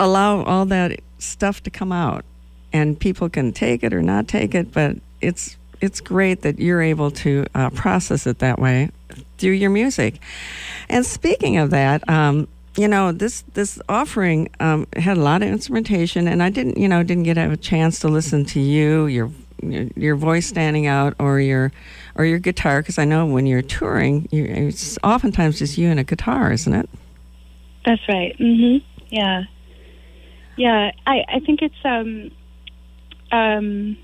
allow 0.00 0.42
all 0.44 0.64
that 0.66 1.00
stuff 1.18 1.62
to 1.64 1.70
come 1.70 1.92
out 1.92 2.24
and 2.72 2.98
people 2.98 3.28
can 3.28 3.52
take 3.52 3.82
it 3.82 3.92
or 3.92 4.02
not 4.02 4.28
take 4.28 4.54
it 4.54 4.72
but 4.72 4.96
it's 5.20 5.57
it's 5.80 6.00
great 6.00 6.42
that 6.42 6.58
you're 6.58 6.82
able 6.82 7.10
to 7.10 7.46
uh, 7.54 7.70
process 7.70 8.26
it 8.26 8.38
that 8.40 8.58
way 8.58 8.90
through 9.38 9.52
your 9.52 9.70
music. 9.70 10.20
And 10.88 11.04
speaking 11.04 11.56
of 11.56 11.70
that, 11.70 12.08
um, 12.08 12.48
you 12.76 12.86
know 12.86 13.10
this 13.10 13.42
this 13.54 13.80
offering 13.88 14.48
um, 14.60 14.86
had 14.96 15.16
a 15.16 15.20
lot 15.20 15.42
of 15.42 15.48
instrumentation, 15.48 16.28
and 16.28 16.42
I 16.42 16.48
didn't 16.48 16.78
you 16.78 16.88
know 16.88 17.02
didn't 17.02 17.24
get 17.24 17.36
a 17.36 17.56
chance 17.56 17.98
to 18.00 18.08
listen 18.08 18.44
to 18.46 18.60
you 18.60 19.06
your 19.06 19.30
your 19.62 20.14
voice 20.14 20.46
standing 20.46 20.86
out 20.86 21.14
or 21.18 21.40
your 21.40 21.72
or 22.14 22.24
your 22.24 22.38
guitar 22.38 22.80
because 22.80 22.98
I 22.98 23.04
know 23.04 23.26
when 23.26 23.46
you're 23.46 23.62
touring, 23.62 24.28
you, 24.30 24.44
it's 24.44 24.98
oftentimes 25.02 25.58
just 25.58 25.78
you 25.78 25.88
and 25.88 25.98
a 25.98 26.04
guitar, 26.04 26.52
isn't 26.52 26.72
it? 26.72 26.88
That's 27.84 28.06
right. 28.08 28.36
Mm-hmm. 28.38 28.86
Yeah, 29.08 29.44
yeah. 30.56 30.92
I 31.06 31.24
I 31.28 31.40
think 31.40 31.62
it's 31.62 31.74
um 31.84 32.30
um 33.32 33.96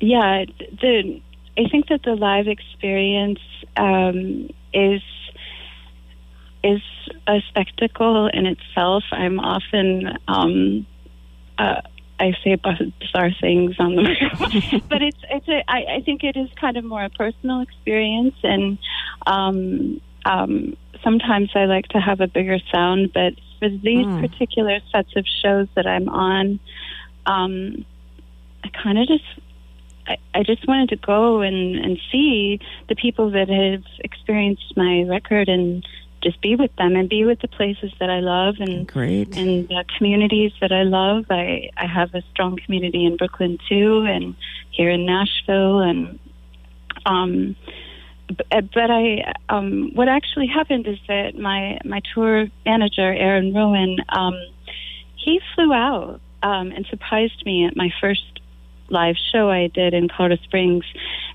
yeah, 0.00 0.44
the 0.80 1.20
I 1.56 1.68
think 1.68 1.88
that 1.88 2.02
the 2.04 2.14
live 2.14 2.46
experience 2.46 3.40
um, 3.76 4.48
is 4.72 5.02
is 6.62 6.82
a 7.26 7.40
spectacle 7.48 8.28
in 8.28 8.46
itself. 8.46 9.04
I'm 9.12 9.40
often 9.40 10.18
um, 10.28 10.86
uh, 11.58 11.80
I 12.20 12.32
say 12.44 12.56
bizarre 12.56 13.30
things 13.40 13.76
on 13.78 13.96
the 13.96 14.02
microphone, 14.20 14.82
but 14.88 15.02
it's 15.02 15.18
it's 15.30 15.48
a, 15.48 15.62
I, 15.68 15.96
I 15.96 16.02
think 16.04 16.24
it 16.24 16.36
is 16.36 16.48
kind 16.60 16.76
of 16.76 16.84
more 16.84 17.04
a 17.04 17.10
personal 17.10 17.60
experience, 17.60 18.34
and 18.42 18.78
um, 19.26 20.00
um, 20.24 20.76
sometimes 21.02 21.50
I 21.54 21.66
like 21.66 21.88
to 21.88 21.98
have 21.98 22.20
a 22.20 22.26
bigger 22.26 22.58
sound. 22.72 23.12
But 23.12 23.34
for 23.58 23.68
these 23.68 24.06
mm. 24.06 24.20
particular 24.20 24.80
sets 24.92 25.14
of 25.16 25.24
shows 25.42 25.68
that 25.74 25.86
I'm 25.86 26.08
on, 26.08 26.60
um, 27.26 27.84
I 28.68 28.82
kind 28.82 28.98
of 28.98 29.08
just 29.08 29.24
I, 30.06 30.16
I 30.34 30.42
just 30.42 30.66
wanted 30.66 30.90
to 30.90 30.96
go 30.96 31.40
and, 31.40 31.76
and 31.76 31.98
see 32.10 32.60
the 32.88 32.94
people 32.94 33.30
that 33.30 33.48
have 33.48 33.84
experienced 34.00 34.76
my 34.76 35.02
record 35.02 35.48
and 35.48 35.86
just 36.22 36.40
be 36.40 36.56
with 36.56 36.74
them 36.76 36.96
and 36.96 37.08
be 37.08 37.24
with 37.24 37.40
the 37.40 37.48
places 37.48 37.92
that 38.00 38.10
I 38.10 38.20
love 38.20 38.56
and 38.58 38.86
Great. 38.86 39.36
and 39.36 39.68
the 39.68 39.84
communities 39.96 40.52
that 40.60 40.72
I 40.72 40.82
love. 40.82 41.26
I, 41.30 41.70
I 41.76 41.86
have 41.86 42.14
a 42.14 42.22
strong 42.32 42.58
community 42.64 43.04
in 43.04 43.16
Brooklyn 43.16 43.58
too 43.68 44.04
and 44.08 44.34
here 44.70 44.90
in 44.90 45.06
Nashville 45.06 45.80
and 45.80 46.18
um 47.06 47.56
but, 48.28 48.72
but 48.74 48.90
I 48.90 49.34
um 49.48 49.92
what 49.94 50.08
actually 50.08 50.48
happened 50.48 50.86
is 50.86 50.98
that 51.06 51.38
my 51.38 51.78
my 51.84 52.02
tour 52.14 52.46
manager 52.66 53.12
Aaron 53.12 53.54
Rowan 53.54 53.98
um 54.08 54.34
he 55.16 55.40
flew 55.54 55.72
out 55.72 56.20
um 56.42 56.72
and 56.72 56.84
surprised 56.86 57.44
me 57.46 57.64
at 57.64 57.76
my 57.76 57.90
first 58.00 58.40
live 58.90 59.16
show 59.32 59.50
I 59.50 59.68
did 59.68 59.94
in 59.94 60.08
Colorado 60.08 60.42
Springs, 60.42 60.84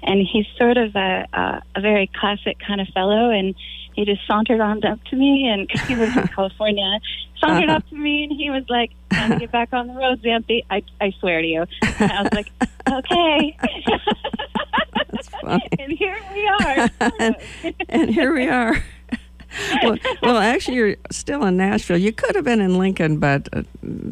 and 0.01 0.25
he's 0.25 0.45
sort 0.57 0.77
of 0.77 0.95
a 0.95 1.27
a, 1.33 1.61
a 1.75 1.81
very 1.81 2.09
classic 2.19 2.57
kind 2.59 2.81
of 2.81 2.87
fellow, 2.89 3.29
and 3.29 3.55
he 3.93 4.05
just 4.05 4.25
sauntered 4.25 4.61
on 4.61 4.83
up 4.85 5.03
to 5.05 5.15
me, 5.15 5.47
and 5.47 5.69
cause 5.69 5.81
he 5.87 5.95
lives 5.95 6.15
in 6.17 6.27
California, 6.27 6.99
sauntered 7.39 7.69
uh-huh. 7.69 7.77
up 7.77 7.89
to 7.89 7.95
me, 7.95 8.23
and 8.23 8.33
he 8.33 8.49
was 8.49 8.63
like, 8.69 8.91
"Time 9.11 9.31
to 9.31 9.39
get 9.39 9.51
back 9.51 9.73
on 9.73 9.87
the 9.87 9.93
road, 9.93 10.21
Xanthe." 10.21 10.63
I 10.69 10.83
I 10.99 11.11
swear 11.19 11.41
to 11.41 11.47
you, 11.47 11.65
and 11.99 12.11
I 12.11 12.21
was 12.23 12.33
like, 12.33 12.51
"Okay." 12.89 13.57
and 15.79 15.91
here 15.91 16.17
we 16.33 16.47
are. 16.47 16.89
and, 17.19 17.35
and 17.89 18.09
here 18.09 18.33
we 18.33 18.47
are 18.47 18.83
well, 19.83 19.97
well, 20.21 20.37
actually, 20.37 20.75
you're 20.75 20.95
still 21.11 21.43
in 21.45 21.57
Nashville. 21.57 21.97
You 21.97 22.11
could 22.11 22.35
have 22.35 22.45
been 22.45 22.61
in 22.61 22.77
Lincoln, 22.77 23.19
but 23.19 23.49
uh, 23.53 23.63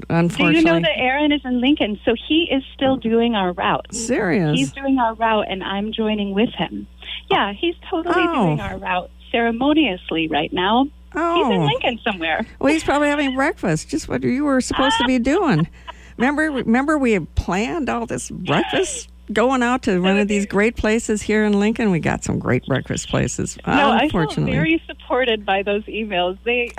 unfortunately. 0.09 0.53
Do 0.53 0.59
you 0.59 0.65
know 0.65 0.79
that 0.79 0.97
Aaron 0.97 1.31
is 1.31 1.41
in 1.43 1.61
Lincoln? 1.61 1.99
So 2.05 2.13
he 2.27 2.47
is 2.51 2.63
still 2.73 2.97
doing 2.97 3.35
our 3.35 3.53
route. 3.53 3.93
Serious? 3.93 4.57
He's 4.57 4.71
doing 4.71 4.97
our 4.99 5.13
route, 5.15 5.45
and 5.49 5.63
I'm 5.63 5.91
joining 5.91 6.33
with 6.33 6.49
him. 6.49 6.87
Yeah, 7.29 7.53
he's 7.53 7.75
totally 7.89 8.15
oh. 8.17 8.45
doing 8.45 8.59
our 8.59 8.77
route 8.77 9.11
ceremoniously 9.31 10.27
right 10.27 10.51
now. 10.51 10.87
Oh. 11.13 11.35
He's 11.35 11.55
in 11.55 11.65
Lincoln 11.65 11.99
somewhere. 12.03 12.45
Well, 12.59 12.71
he's 12.71 12.83
probably 12.83 13.09
having 13.09 13.35
breakfast, 13.35 13.89
just 13.89 14.07
what 14.07 14.23
you 14.23 14.43
were 14.45 14.61
supposed 14.61 14.97
to 14.97 15.05
be 15.05 15.19
doing. 15.19 15.67
Remember, 16.17 16.51
remember 16.51 16.97
we 16.99 17.13
had 17.13 17.33
planned 17.33 17.89
all 17.89 18.05
this 18.05 18.29
breakfast 18.29 19.10
going 19.33 19.63
out 19.63 19.83
to 19.83 19.99
one 19.99 20.17
of 20.17 20.27
these 20.27 20.45
great 20.45 20.75
places 20.75 21.21
here 21.21 21.43
in 21.43 21.59
Lincoln. 21.59 21.91
We 21.91 21.99
got 21.99 22.23
some 22.23 22.39
great 22.39 22.65
breakfast 22.65 23.09
places. 23.09 23.57
No, 23.65 23.97
unfortunately. 23.97 24.53
I 24.53 24.55
felt 24.55 24.63
very 24.63 24.83
supported 24.87 25.45
by 25.45 25.63
those 25.63 25.83
emails. 25.83 26.37
They, 26.43 26.71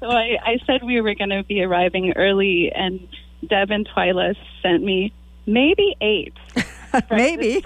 so 0.00 0.08
I, 0.08 0.38
I 0.44 0.58
said 0.66 0.82
we 0.82 1.00
were 1.00 1.14
going 1.14 1.30
to 1.30 1.42
be 1.42 1.62
arriving 1.62 2.12
early, 2.16 2.72
and 2.74 3.06
Deb 3.48 3.70
and 3.70 3.88
Twyla 3.88 4.34
sent 4.62 4.82
me 4.82 5.12
maybe 5.46 5.96
eight. 6.00 6.34
maybe. 7.10 7.64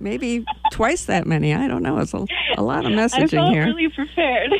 Maybe 0.00 0.44
twice 0.72 1.04
that 1.04 1.28
many. 1.28 1.54
I 1.54 1.68
don't 1.68 1.84
know. 1.84 1.98
It's 1.98 2.12
a, 2.12 2.26
a 2.58 2.62
lot 2.62 2.84
of 2.84 2.90
messaging 2.90 3.22
I 3.22 3.26
felt 3.28 3.52
here. 3.52 3.66
really 3.66 3.88
prepared. 3.88 4.52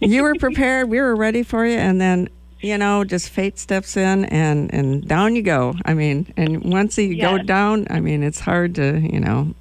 you 0.00 0.22
were 0.22 0.34
prepared. 0.38 0.90
We 0.90 1.00
were 1.00 1.16
ready 1.16 1.42
for 1.42 1.64
you, 1.64 1.78
and 1.78 1.98
then 1.98 2.28
you 2.66 2.76
know, 2.78 3.04
just 3.04 3.28
fate 3.30 3.58
steps 3.58 3.96
in 3.96 4.24
and 4.26 4.72
and 4.74 5.06
down 5.06 5.36
you 5.36 5.42
go. 5.42 5.74
I 5.84 5.94
mean, 5.94 6.32
and 6.36 6.62
once 6.64 6.98
you 6.98 7.20
go 7.20 7.38
down, 7.38 7.86
I 7.90 8.00
mean, 8.00 8.22
it's 8.22 8.40
hard 8.40 8.74
to 8.76 8.98
you 9.00 9.20
know 9.20 9.54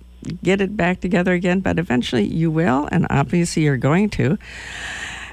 get 0.44 0.60
it 0.62 0.76
back 0.76 1.00
together 1.02 1.34
again, 1.34 1.60
but 1.60 1.78
eventually 1.80 2.24
you 2.26 2.50
will, 2.52 2.90
and 2.92 3.06
obviously 3.10 3.64
you're 3.64 3.78
going 3.78 4.10
to. 4.12 4.38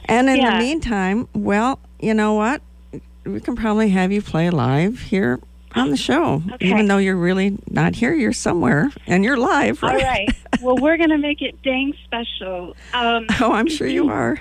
And 0.06 0.28
in 0.28 0.38
the 0.44 0.58
meantime, 0.58 1.28
well, 1.34 1.78
you 2.00 2.12
know 2.14 2.34
what? 2.34 2.60
We 3.24 3.40
can 3.40 3.54
probably 3.56 3.88
have 3.90 4.10
you 4.12 4.20
play 4.20 4.50
live 4.50 5.00
here 5.00 5.38
on 5.74 5.88
the 5.90 5.96
show, 5.96 6.42
Okay. 6.54 6.68
even 6.68 6.86
though 6.88 6.98
you're 6.98 7.16
really 7.16 7.56
not 7.70 7.94
here. 7.94 8.12
You're 8.12 8.32
somewhere, 8.34 8.90
and 9.06 9.24
you're 9.24 9.38
live, 9.38 9.82
Right? 9.82 9.92
All 9.94 9.96
right? 9.96 10.28
right. 10.28 10.60
Well, 10.60 10.76
we're 10.76 10.98
going 10.98 11.10
to 11.10 11.18
make 11.18 11.40
it 11.40 11.62
dang 11.62 11.94
special. 12.04 12.76
Um, 12.94 13.26
oh, 13.40 13.52
I'm 13.52 13.68
sure 13.68 13.86
you 13.86 14.10
are. 14.10 14.38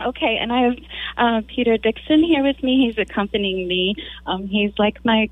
Okay, 0.00 0.38
and 0.40 0.52
I 0.52 0.60
have 0.62 0.76
uh, 1.16 1.42
Peter 1.46 1.76
Dixon 1.76 2.22
here 2.22 2.42
with 2.42 2.62
me. 2.62 2.86
He's 2.86 2.98
accompanying 2.98 3.66
me. 3.66 3.94
Um, 4.26 4.46
he's 4.46 4.72
like 4.78 5.04
my 5.04 5.30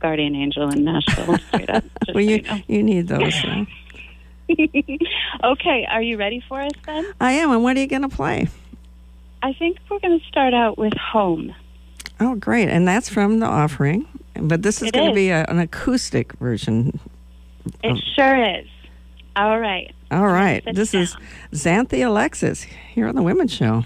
guardian 0.00 0.34
angel 0.34 0.68
in 0.70 0.84
Nashville, 0.84 1.38
straight 1.48 1.70
up. 1.70 1.84
Well, 2.08 2.14
so 2.14 2.18
you 2.18 2.36
you 2.36 2.42
know. 2.42 2.62
you 2.66 2.82
need 2.82 3.08
those. 3.08 3.44
uh, 3.44 3.64
okay, 5.44 5.86
are 5.90 6.02
you 6.02 6.16
ready 6.16 6.42
for 6.48 6.60
us 6.60 6.72
then? 6.84 7.06
I 7.20 7.32
am. 7.32 7.50
And 7.50 7.62
what 7.62 7.76
are 7.76 7.80
you 7.80 7.86
going 7.86 8.02
to 8.02 8.08
play? 8.08 8.48
I 9.42 9.52
think 9.52 9.78
we're 9.90 10.00
going 10.00 10.18
to 10.18 10.26
start 10.26 10.54
out 10.54 10.78
with 10.78 10.94
Home. 10.94 11.54
Oh, 12.20 12.34
great. 12.34 12.68
And 12.68 12.86
that's 12.86 13.08
from 13.08 13.40
the 13.40 13.46
offering. 13.46 14.06
But 14.34 14.62
this 14.62 14.82
is 14.82 14.90
going 14.90 15.08
to 15.08 15.14
be 15.14 15.30
a, 15.30 15.44
an 15.48 15.58
acoustic 15.58 16.32
version. 16.34 16.98
It 17.82 18.02
sure 18.14 18.58
is. 18.58 18.66
All 19.36 19.60
right. 19.60 19.94
All 20.10 20.26
right. 20.26 20.64
sit 20.64 20.74
This 20.74 20.94
is 20.94 21.12
down. 21.12 21.86
Xanthe 21.86 22.06
Alexis 22.06 22.62
here 22.62 23.06
on 23.06 23.14
The 23.14 23.22
Women's 23.22 23.52
Show. 23.52 23.84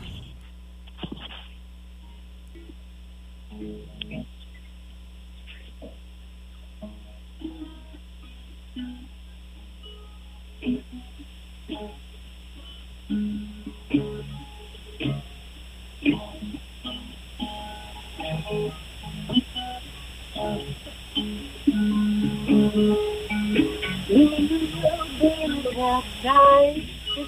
This 25.20 25.36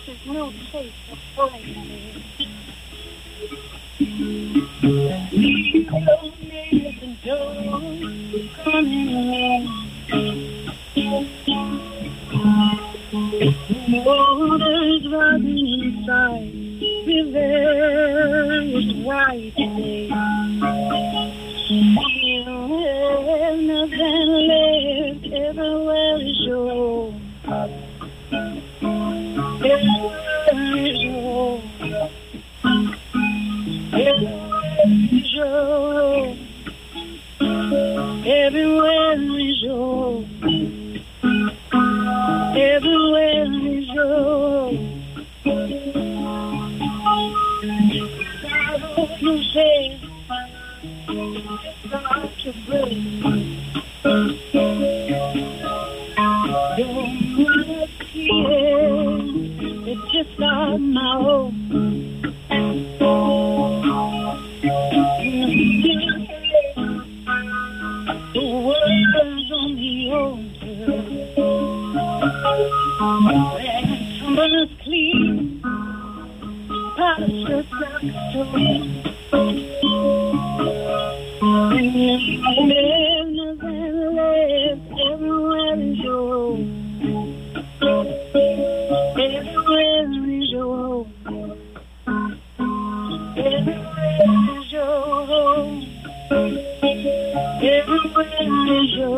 is 0.09 0.19
no 0.27 0.51
place 0.71 0.93
for. 1.37 1.51
We 5.31 5.85
the 7.01 7.09
door 7.23 7.53
coming 8.65 9.11
in. 9.35 9.69
Waters 14.05 15.05
rising 15.13 15.71
inside, 15.83 16.53
is. 19.05 19.53
You 22.23 22.45
have 23.29 23.59
nothing 23.61 24.32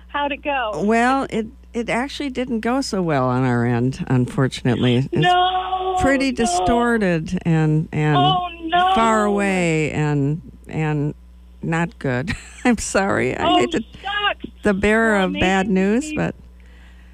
How'd 0.09 0.31
it 0.31 0.43
go? 0.43 0.83
Well, 0.83 1.27
it, 1.29 1.47
it 1.73 1.89
actually 1.89 2.29
didn't 2.29 2.61
go 2.61 2.81
so 2.81 3.01
well 3.01 3.25
on 3.25 3.43
our 3.43 3.65
end, 3.65 4.05
unfortunately. 4.07 4.97
It's 4.97 5.13
no. 5.13 5.97
pretty 6.01 6.31
no. 6.31 6.35
distorted 6.35 7.37
and, 7.43 7.87
and 7.91 8.17
Oh 8.17 8.47
no. 8.63 8.91
far 8.95 9.25
away 9.25 9.91
and 9.91 10.48
and 10.69 11.13
not 11.61 11.97
good. 11.99 12.31
I'm 12.65 12.77
sorry. 12.77 13.35
I 13.35 13.47
Oh, 13.47 13.57
hate 13.59 13.71
to 13.71 13.83
shucks. 14.01 14.45
the 14.63 14.73
bearer 14.73 15.13
Well, 15.17 15.25
of 15.27 15.33
bad 15.33 15.67
news, 15.69 16.09
we- 16.09 16.15
but 16.15 16.35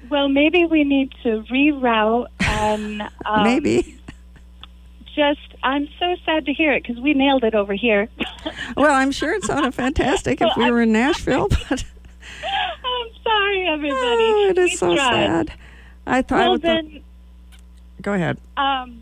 Well, 0.08 0.28
maybe 0.28 0.64
we 0.64 0.84
need 0.84 1.12
to 1.22 1.42
reroute 1.50 2.26
and 2.40 3.02
um, 3.24 3.42
maybe. 3.44 3.98
Just, 5.14 5.40
I'm 5.62 5.88
so 5.98 6.14
sad 6.26 6.44
to 6.46 6.52
hear 6.52 6.72
it 6.74 6.82
because 6.82 7.00
we 7.02 7.14
nailed 7.14 7.42
it 7.44 7.54
over 7.54 7.72
here. 7.74 8.08
Well, 8.76 8.94
I'm 8.94 9.10
sure 9.10 9.32
it 9.32 9.42
sounded 9.42 9.74
fantastic 9.74 10.40
if 10.40 10.56
we 10.56 10.70
were 10.70 10.82
in 10.82 10.92
Nashville, 10.92 11.48
but 11.48 11.82
I'm 11.82 13.08
sorry, 13.24 13.66
everybody. 13.66 13.98
oh, 14.00 14.46
it 14.50 14.58
is 14.58 14.70
We 14.70 14.76
so 14.76 14.94
tried. 14.94 15.48
sad. 15.48 15.52
I 16.06 16.22
thought. 16.22 16.38
Well, 16.38 16.52
the- 16.58 16.60
then, 16.60 17.00
go 18.02 18.12
ahead. 18.12 18.38
um, 18.56 19.00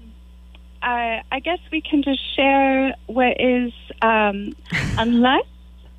I, 0.84 1.22
I 1.32 1.40
guess 1.40 1.58
we 1.72 1.80
can 1.80 2.02
just 2.02 2.20
share 2.36 2.94
what 3.06 3.40
is, 3.40 3.72
um, 4.02 4.54
unless 4.98 5.46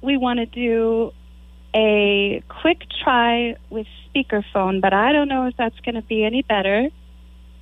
we 0.01 0.15
want 0.17 0.39
to 0.39 0.45
do 0.45 1.11
a 1.75 2.43
quick 2.47 2.83
try 3.03 3.55
with 3.69 3.87
speakerphone, 4.07 4.79
but 4.81 4.93
I 4.93 5.11
don't 5.11 5.27
know 5.27 5.47
if 5.47 5.57
that's 5.57 5.79
going 5.81 5.95
to 5.95 6.01
be 6.03 6.23
any 6.23 6.41
better. 6.43 6.89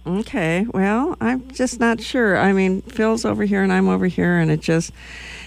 Okay. 0.05 0.65
Well, 0.73 1.15
I'm 1.21 1.49
just 1.51 1.79
not 1.79 2.01
sure. 2.01 2.37
I 2.37 2.51
mean, 2.51 2.81
Phil's 2.81 3.23
over 3.23 3.45
here 3.45 3.63
and 3.63 3.71
I'm 3.71 3.87
over 3.87 4.05
here, 4.07 4.37
and 4.37 4.51
it 4.51 4.59
just 4.59 4.91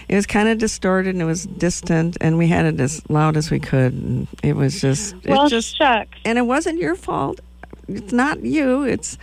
it 0.09 0.15
was 0.15 0.25
kind 0.25 0.49
of 0.49 0.57
distorted 0.57 1.11
and 1.13 1.21
it 1.21 1.25
was 1.25 1.45
distant, 1.45 2.17
and 2.21 2.37
we 2.39 2.47
had 2.47 2.65
it 2.65 2.79
as 2.81 3.07
loud 3.07 3.37
as 3.37 3.51
we 3.51 3.59
could. 3.59 3.93
And 3.93 4.27
it 4.41 4.55
was 4.55 4.81
just 4.81 5.15
Well, 5.25 5.45
it 5.45 5.49
just 5.49 5.77
shucks. 5.77 6.17
and 6.25 6.39
it 6.39 6.47
wasn't 6.47 6.79
your 6.79 6.95
fault. 6.95 7.39
It's 7.87 8.11
not 8.11 8.41
you. 8.43 8.81
It's 8.83 9.17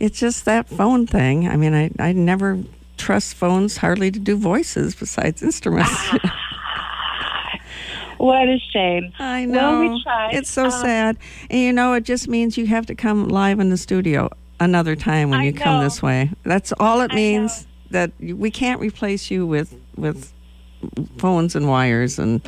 it's 0.00 0.18
just 0.18 0.44
that 0.46 0.68
phone 0.68 1.06
thing. 1.06 1.46
I 1.48 1.56
mean, 1.56 1.74
I 1.74 1.90
I 1.98 2.12
never 2.12 2.58
trust 2.96 3.34
phones 3.34 3.76
hardly 3.78 4.10
to 4.10 4.18
do 4.18 4.36
voices 4.36 4.94
besides 4.94 5.42
instruments. 5.42 5.90
what 8.18 8.48
a 8.48 8.58
shame. 8.72 9.12
I 9.18 9.44
know. 9.44 9.58
Well, 9.58 9.82
know. 9.82 9.90
we 9.94 10.02
tried. 10.02 10.34
It's 10.34 10.50
so 10.50 10.64
Um, 10.66 10.70
sad. 10.70 11.16
And 11.50 11.60
you 11.60 11.72
know, 11.72 11.94
it 11.94 12.04
just 12.04 12.28
means 12.28 12.58
you 12.58 12.66
have 12.66 12.86
to 12.86 12.94
come 12.94 13.28
live 13.28 13.60
in 13.60 13.70
the 13.70 13.76
studio 13.76 14.28
another 14.58 14.94
time 14.96 15.30
when 15.30 15.40
I 15.40 15.44
you 15.44 15.52
come 15.52 15.82
this 15.82 16.02
way. 16.02 16.30
That's 16.44 16.72
all 16.78 17.00
it 17.00 17.12
means. 17.14 17.66
That 17.90 18.12
we 18.20 18.50
can't 18.52 18.80
replace 18.80 19.30
you 19.32 19.46
with 19.46 19.74
with 19.96 20.32
phones 21.18 21.56
and 21.56 21.68
wires 21.68 22.18
and 22.18 22.40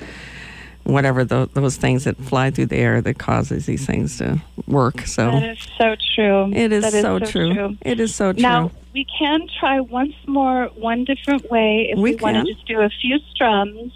whatever 0.84 1.24
tho- 1.24 1.46
those 1.46 1.76
things 1.76 2.04
that 2.04 2.16
fly 2.16 2.50
through 2.50 2.66
the 2.66 2.76
air 2.76 3.00
that 3.00 3.18
causes 3.18 3.66
these 3.66 3.86
things 3.86 4.18
to 4.18 4.40
work. 4.66 5.02
So 5.02 5.30
That 5.30 5.42
is 5.44 5.66
so 5.78 5.94
true. 6.14 6.50
it 6.52 6.72
is, 6.72 6.84
is 6.92 7.02
so, 7.02 7.18
true. 7.18 7.76
It 7.82 8.00
is 8.00 8.14
so 8.14 8.32
true. 8.32 8.42
Now 8.42 8.70
we 8.92 9.06
can 9.18 9.48
try 9.58 9.80
once 9.80 10.14
more, 10.26 10.66
one 10.76 11.04
different 11.04 11.50
way. 11.50 11.88
If 11.90 11.98
We 11.98 12.12
we, 12.12 12.16
want 12.16 12.36
to 12.46 12.52
just 12.52 12.66
do 12.66 12.80
a 12.80 12.90
few 12.90 13.18
strums, 13.32 13.92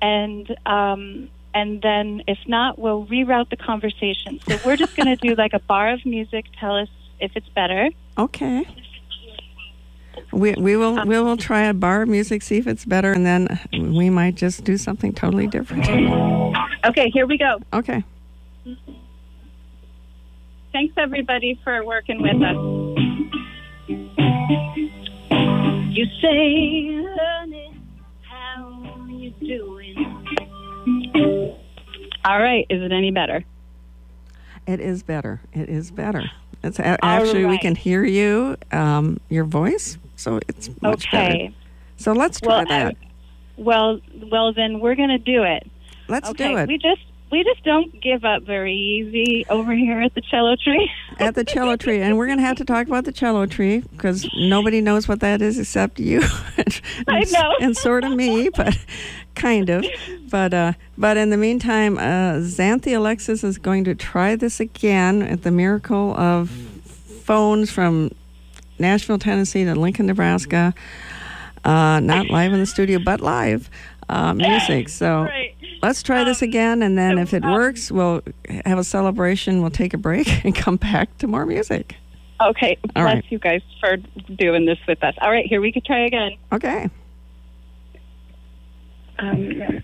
and 0.00 0.54
um, 0.66 1.28
and 1.54 1.80
then 1.82 2.22
if 2.26 2.38
not, 2.46 2.78
we'll 2.78 3.06
reroute 3.06 3.50
the 3.50 3.56
conversation. 3.56 4.40
So 4.46 4.58
we're 4.64 4.76
just 4.76 4.94
going 4.96 5.06
to 5.06 5.16
do 5.16 5.34
like 5.34 5.54
a 5.54 5.58
bar 5.58 5.90
of 5.90 6.04
music. 6.04 6.44
Tell 6.60 6.76
us 6.76 6.88
if 7.18 7.32
it's 7.34 7.48
better. 7.48 7.88
Okay. 8.18 8.66
We, 10.32 10.54
we 10.54 10.76
will 10.76 11.04
we 11.06 11.18
will 11.20 11.36
try 11.36 11.62
a 11.62 11.74
bar 11.74 12.04
music, 12.06 12.42
see 12.42 12.58
if 12.58 12.66
it's 12.66 12.84
better, 12.84 13.12
and 13.12 13.24
then 13.26 13.58
we 13.72 14.10
might 14.10 14.34
just 14.34 14.64
do 14.64 14.76
something 14.76 15.12
totally 15.12 15.46
different. 15.46 15.86
Okay, 16.84 17.10
here 17.10 17.26
we 17.26 17.38
go. 17.38 17.58
Okay. 17.72 18.04
Thanks 20.72 20.94
everybody 20.98 21.58
for 21.64 21.84
working 21.84 22.20
with 22.20 22.36
us. 22.42 22.56
You 25.96 26.04
say, 26.20 27.02
honey, 27.18 27.74
how 28.28 29.06
you 29.08 29.30
doing? 29.40 29.96
All 32.26 32.38
right, 32.38 32.66
is 32.68 32.82
it 32.82 32.92
any 32.92 33.10
better? 33.10 33.44
It 34.66 34.80
is 34.80 35.02
better. 35.02 35.40
It 35.54 35.68
is 35.70 35.90
better. 35.90 36.24
It's 36.62 36.78
a- 36.78 37.02
actually 37.04 37.46
we 37.46 37.58
can 37.58 37.74
hear 37.76 38.04
you, 38.04 38.56
um, 38.72 39.18
your 39.30 39.44
voice, 39.44 39.96
so 40.16 40.40
it's 40.48 40.68
much 40.82 41.10
better. 41.10 41.32
Okay. 41.34 41.54
So 41.96 42.12
let's 42.12 42.40
try 42.40 42.48
Well, 42.56 42.64
that. 42.66 42.86
I- 42.88 43.06
Well, 43.56 44.00
well, 44.30 44.52
then 44.52 44.80
we're 44.80 44.96
going 44.96 45.08
to 45.10 45.18
do 45.18 45.42
it. 45.44 45.66
let's 46.08 46.28
okay. 46.30 46.48
do 46.52 46.56
it 46.58 46.68
We 46.68 46.78
just 46.78 47.00
we 47.32 47.42
just 47.42 47.64
don't 47.64 48.00
give 48.00 48.24
up 48.24 48.44
very 48.44 48.72
easy 48.74 49.44
over 49.50 49.74
here 49.74 50.00
at 50.00 50.14
the 50.14 50.20
cello 50.20 50.54
tree. 50.62 50.88
at 51.18 51.34
the 51.34 51.42
cello 51.42 51.74
tree, 51.76 52.00
and 52.00 52.16
we're 52.16 52.26
going 52.26 52.38
to 52.38 52.44
have 52.44 52.56
to 52.58 52.64
talk 52.64 52.86
about 52.86 53.04
the 53.04 53.10
cello 53.12 53.46
tree 53.46 53.80
because 53.90 54.28
nobody 54.36 54.80
knows 54.80 55.08
what 55.08 55.18
that 55.20 55.42
is 55.42 55.58
except 55.58 55.98
you. 55.98 56.20
and, 56.56 56.80
I 57.08 57.24
know. 57.32 57.52
and 57.60 57.76
sort 57.76 58.04
of 58.04 58.12
me, 58.12 58.48
but 58.56 58.78
kind 59.34 59.68
of. 59.70 59.84
But 60.30 60.54
uh, 60.54 60.72
but 60.96 61.16
in 61.16 61.30
the 61.30 61.36
meantime, 61.36 61.98
uh, 61.98 62.38
Xanthe 62.42 62.96
Alexis 62.96 63.42
is 63.42 63.58
going 63.58 63.82
to 63.84 63.94
try 63.96 64.36
this 64.36 64.60
again 64.60 65.20
at 65.22 65.42
the 65.42 65.50
miracle 65.50 66.16
of 66.16 66.48
phones 67.24 67.72
from 67.72 68.12
Nashville, 68.78 69.18
Tennessee 69.18 69.64
to 69.64 69.74
Lincoln, 69.74 70.06
Nebraska. 70.06 70.74
Uh, 71.64 72.00
not 72.00 72.28
live 72.30 72.52
in 72.52 72.60
the 72.60 72.66
studio, 72.66 72.98
but 73.04 73.20
live 73.20 73.68
uh, 74.08 74.32
music. 74.34 74.88
So 74.90 75.22
Right. 75.22 75.54
let's 75.82 76.02
try 76.02 76.22
this 76.24 76.42
again, 76.42 76.82
and 76.82 76.96
then 76.96 77.16
so, 77.16 77.22
if 77.22 77.34
it 77.34 77.44
um, 77.44 77.52
works, 77.52 77.90
we'll 77.90 78.22
have 78.64 78.78
a 78.78 78.84
celebration. 78.84 79.60
We'll 79.62 79.70
take 79.70 79.94
a 79.94 79.98
break 79.98 80.28
and 80.44 80.54
come 80.54 80.76
back 80.76 81.16
to 81.18 81.26
more 81.26 81.44
music. 81.46 81.96
Okay. 82.40 82.76
All 82.94 83.02
bless 83.02 83.14
right. 83.14 83.24
you 83.30 83.38
guys 83.38 83.62
for 83.80 83.96
doing 84.36 84.66
this 84.66 84.78
with 84.86 85.02
us. 85.02 85.14
All 85.22 85.30
right, 85.30 85.46
here 85.46 85.60
we 85.60 85.72
could 85.72 85.84
try 85.84 86.04
again. 86.06 86.32
Okay. 86.52 86.90
Um, 89.18 89.82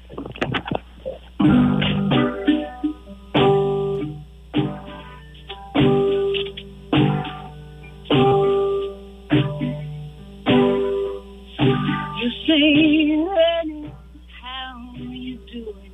say, 12.52 13.16
honey, 13.30 13.94
how 14.42 14.92
you 14.98 15.38
doing? 15.50 15.92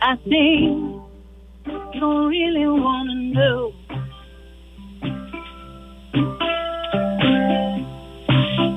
I 0.00 0.16
think 0.22 1.02
you 1.66 2.00
don't 2.00 2.28
really 2.28 2.66
want 2.66 3.08
to 3.10 3.16
know. 3.34 3.72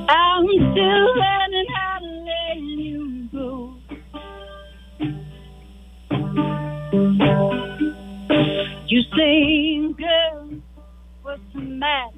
I'm 0.09 0.45
still 0.45 1.05
learning 1.21 1.67
how 1.75 1.97
to 1.99 2.09
let 2.29 2.57
you 2.57 3.29
go. 3.31 3.47
You 8.87 9.01
say, 9.15 9.93
girl, 9.93 10.49
what's 11.21 11.41
the 11.53 11.59
matter? 11.59 12.16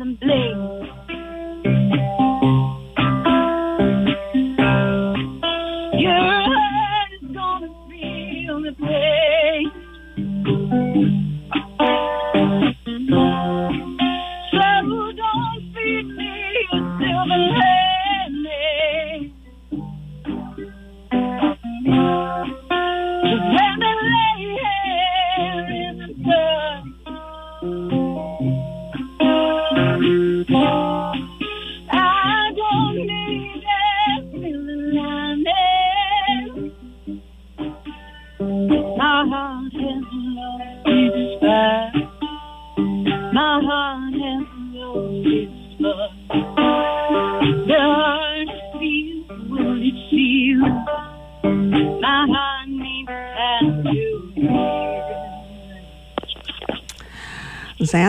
With 0.00 0.18
all 0.24 0.80
the 0.86 1.01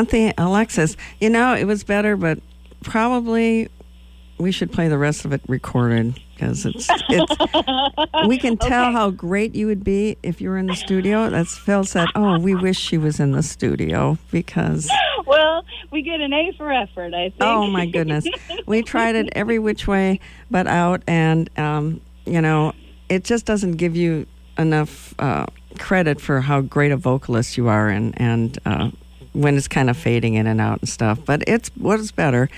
Xanthe 0.05 0.33
Alexis. 0.37 0.95
You 1.19 1.29
know, 1.29 1.53
it 1.55 1.65
was 1.65 1.83
better, 1.83 2.15
but 2.17 2.39
probably 2.83 3.69
we 4.37 4.51
should 4.51 4.71
play 4.71 4.87
the 4.87 4.97
rest 4.97 5.25
of 5.25 5.31
it 5.31 5.41
recorded 5.47 6.19
because 6.33 6.65
it's 6.65 6.89
it's 7.09 7.35
we 8.27 8.37
can 8.37 8.57
tell 8.57 8.85
Okay. 8.87 8.91
how 8.93 9.09
great 9.11 9.55
you 9.55 9.67
would 9.67 9.83
be 9.83 10.17
if 10.23 10.41
you 10.41 10.49
were 10.49 10.57
in 10.57 10.65
the 10.67 10.75
studio. 10.75 11.29
That's 11.29 11.57
Phil 11.57 11.83
said. 11.85 12.07
Oh, 12.15 12.39
we 12.39 12.55
wish 12.55 12.77
she 12.77 12.97
was 12.97 13.19
in 13.19 13.31
the 13.31 13.43
studio 13.43 14.17
because 14.31 14.89
Well, 15.25 15.63
we 15.91 16.01
get 16.01 16.19
an 16.19 16.33
A 16.33 16.51
for 16.57 16.71
effort, 16.71 17.13
I 17.13 17.29
think. 17.29 17.35
oh 17.41 17.67
my 17.67 17.85
goodness, 17.85 18.25
we 18.65 18.81
tried 18.81 19.15
it 19.15 19.29
every 19.33 19.59
which 19.59 19.87
way 19.87 20.19
but 20.51 20.67
out, 20.67 21.03
and 21.07 21.49
um, 21.57 22.01
you 22.25 22.41
know 22.41 22.73
it 23.09 23.23
just 23.23 23.45
doesn't 23.45 23.73
give 23.73 23.95
you 23.95 24.25
enough 24.57 25.13
uh, 25.19 25.45
credit 25.79 26.19
for 26.19 26.41
how 26.41 26.59
great 26.61 26.91
a 26.91 26.97
vocalist 26.97 27.55
you 27.57 27.67
are, 27.69 27.87
and 27.87 28.19
and 28.19 28.57
uh, 28.65 28.89
when 29.33 29.57
it's 29.57 29.67
kind 29.67 29.89
of 29.89 29.97
fading 29.97 30.35
in 30.35 30.47
and 30.47 30.61
out 30.61 30.79
and 30.79 30.89
stuff. 30.89 31.19
But 31.25 31.43
it's 31.47 31.69
what 31.75 31.99
is 31.99 32.11
better. 32.11 32.49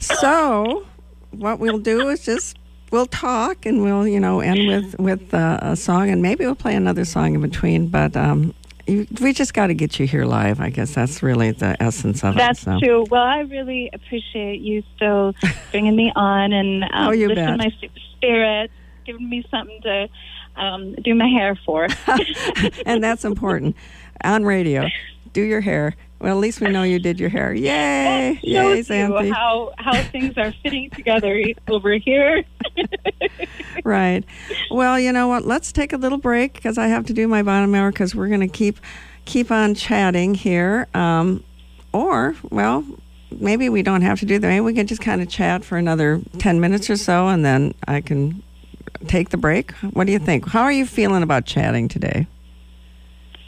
So 0.00 0.84
what 1.30 1.58
we'll 1.58 1.78
do 1.78 2.08
is 2.08 2.24
just 2.24 2.58
we'll 2.90 3.06
talk 3.06 3.66
and 3.66 3.82
we'll 3.82 4.06
you 4.06 4.20
know 4.20 4.40
end 4.40 4.66
with 4.68 4.98
with 4.98 5.34
uh, 5.34 5.58
a 5.62 5.76
song 5.76 6.10
and 6.10 6.22
maybe 6.22 6.44
we'll 6.44 6.54
play 6.54 6.74
another 6.74 7.04
song 7.04 7.34
in 7.34 7.40
between. 7.40 7.88
But 7.88 8.16
um, 8.16 8.54
you, 8.86 9.06
we 9.20 9.32
just 9.32 9.52
got 9.54 9.66
to 9.68 9.74
get 9.74 9.98
you 9.98 10.06
here 10.06 10.24
live. 10.24 10.60
I 10.60 10.70
guess 10.70 10.94
that's 10.94 11.22
really 11.22 11.50
the 11.52 11.80
essence 11.82 12.22
of 12.22 12.36
That's 12.36 12.60
it. 12.62 12.64
So. 12.64 12.78
true. 12.78 13.06
Well, 13.10 13.22
I 13.24 13.40
really 13.40 13.90
appreciate 13.92 14.60
you 14.60 14.82
still 14.94 15.34
bringing 15.72 15.96
me 15.96 16.12
on 16.14 16.52
and 16.52 16.84
um, 16.92 17.08
Oh, 17.08 17.10
you 17.10 17.28
lifting 17.28 17.46
bet. 17.46 17.58
my 17.58 17.66
s- 17.82 17.90
spirits, 18.16 18.72
giving 19.04 19.28
me 19.28 19.44
something 19.50 19.80
to 19.82 20.08
um, 20.54 20.94
do 21.02 21.14
my 21.16 21.26
hair 21.28 21.58
for. 21.66 21.88
and 22.86 23.02
that's 23.02 23.24
important 23.24 23.74
on 24.22 24.44
radio. 24.44 24.86
Do 25.36 25.42
your 25.42 25.60
hair. 25.60 25.94
Well, 26.18 26.32
at 26.32 26.40
least 26.40 26.62
we 26.62 26.70
know 26.70 26.82
you 26.82 26.98
did 26.98 27.20
your 27.20 27.28
hair. 27.28 27.52
Yay! 27.52 28.40
Yay, 28.42 28.80
Xanthe. 28.80 29.30
how 29.30 29.74
how 29.76 30.02
things 30.04 30.38
are 30.38 30.50
fitting 30.62 30.88
together 30.88 31.38
over 31.68 31.92
here. 31.92 32.42
Right. 33.84 34.24
Well, 34.70 34.98
you 34.98 35.12
know 35.12 35.28
what? 35.28 35.44
Let's 35.44 35.72
take 35.72 35.92
a 35.92 35.98
little 35.98 36.16
break 36.16 36.54
because 36.54 36.78
I 36.78 36.86
have 36.86 37.04
to 37.06 37.12
do 37.12 37.28
my 37.28 37.42
bottom 37.42 37.74
hour 37.74 37.92
because 37.92 38.14
we're 38.14 38.28
going 38.28 38.40
to 38.40 38.48
keep 38.48 38.80
keep 39.26 39.50
on 39.50 39.74
chatting 39.74 40.34
here. 40.34 40.88
Um, 40.94 41.44
or, 41.92 42.34
well, 42.50 42.82
maybe 43.30 43.68
we 43.68 43.82
don't 43.82 44.00
have 44.00 44.18
to 44.20 44.26
do 44.26 44.38
that. 44.38 44.48
Maybe 44.48 44.60
we 44.62 44.72
can 44.72 44.86
just 44.86 45.02
kind 45.02 45.20
of 45.20 45.28
chat 45.28 45.66
for 45.66 45.76
another 45.76 46.22
10 46.38 46.60
minutes 46.60 46.88
or 46.88 46.96
so 46.96 47.28
and 47.28 47.44
then 47.44 47.74
I 47.86 48.00
can 48.00 48.42
take 49.06 49.28
the 49.28 49.36
break. 49.36 49.72
What 49.92 50.06
do 50.06 50.12
you 50.14 50.18
think? 50.18 50.48
How 50.48 50.62
are 50.62 50.72
you 50.72 50.86
feeling 50.86 51.22
about 51.22 51.44
chatting 51.44 51.88
today? 51.88 52.26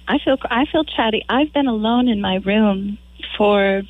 I 0.08 0.18
feel 0.24 0.36
I 0.50 0.64
feel 0.72 0.84
chatty. 0.84 1.24
I've 1.28 1.52
been 1.52 1.66
alone 1.68 2.08
in 2.08 2.20
my 2.20 2.36
room 2.36 2.98
for 3.36 3.82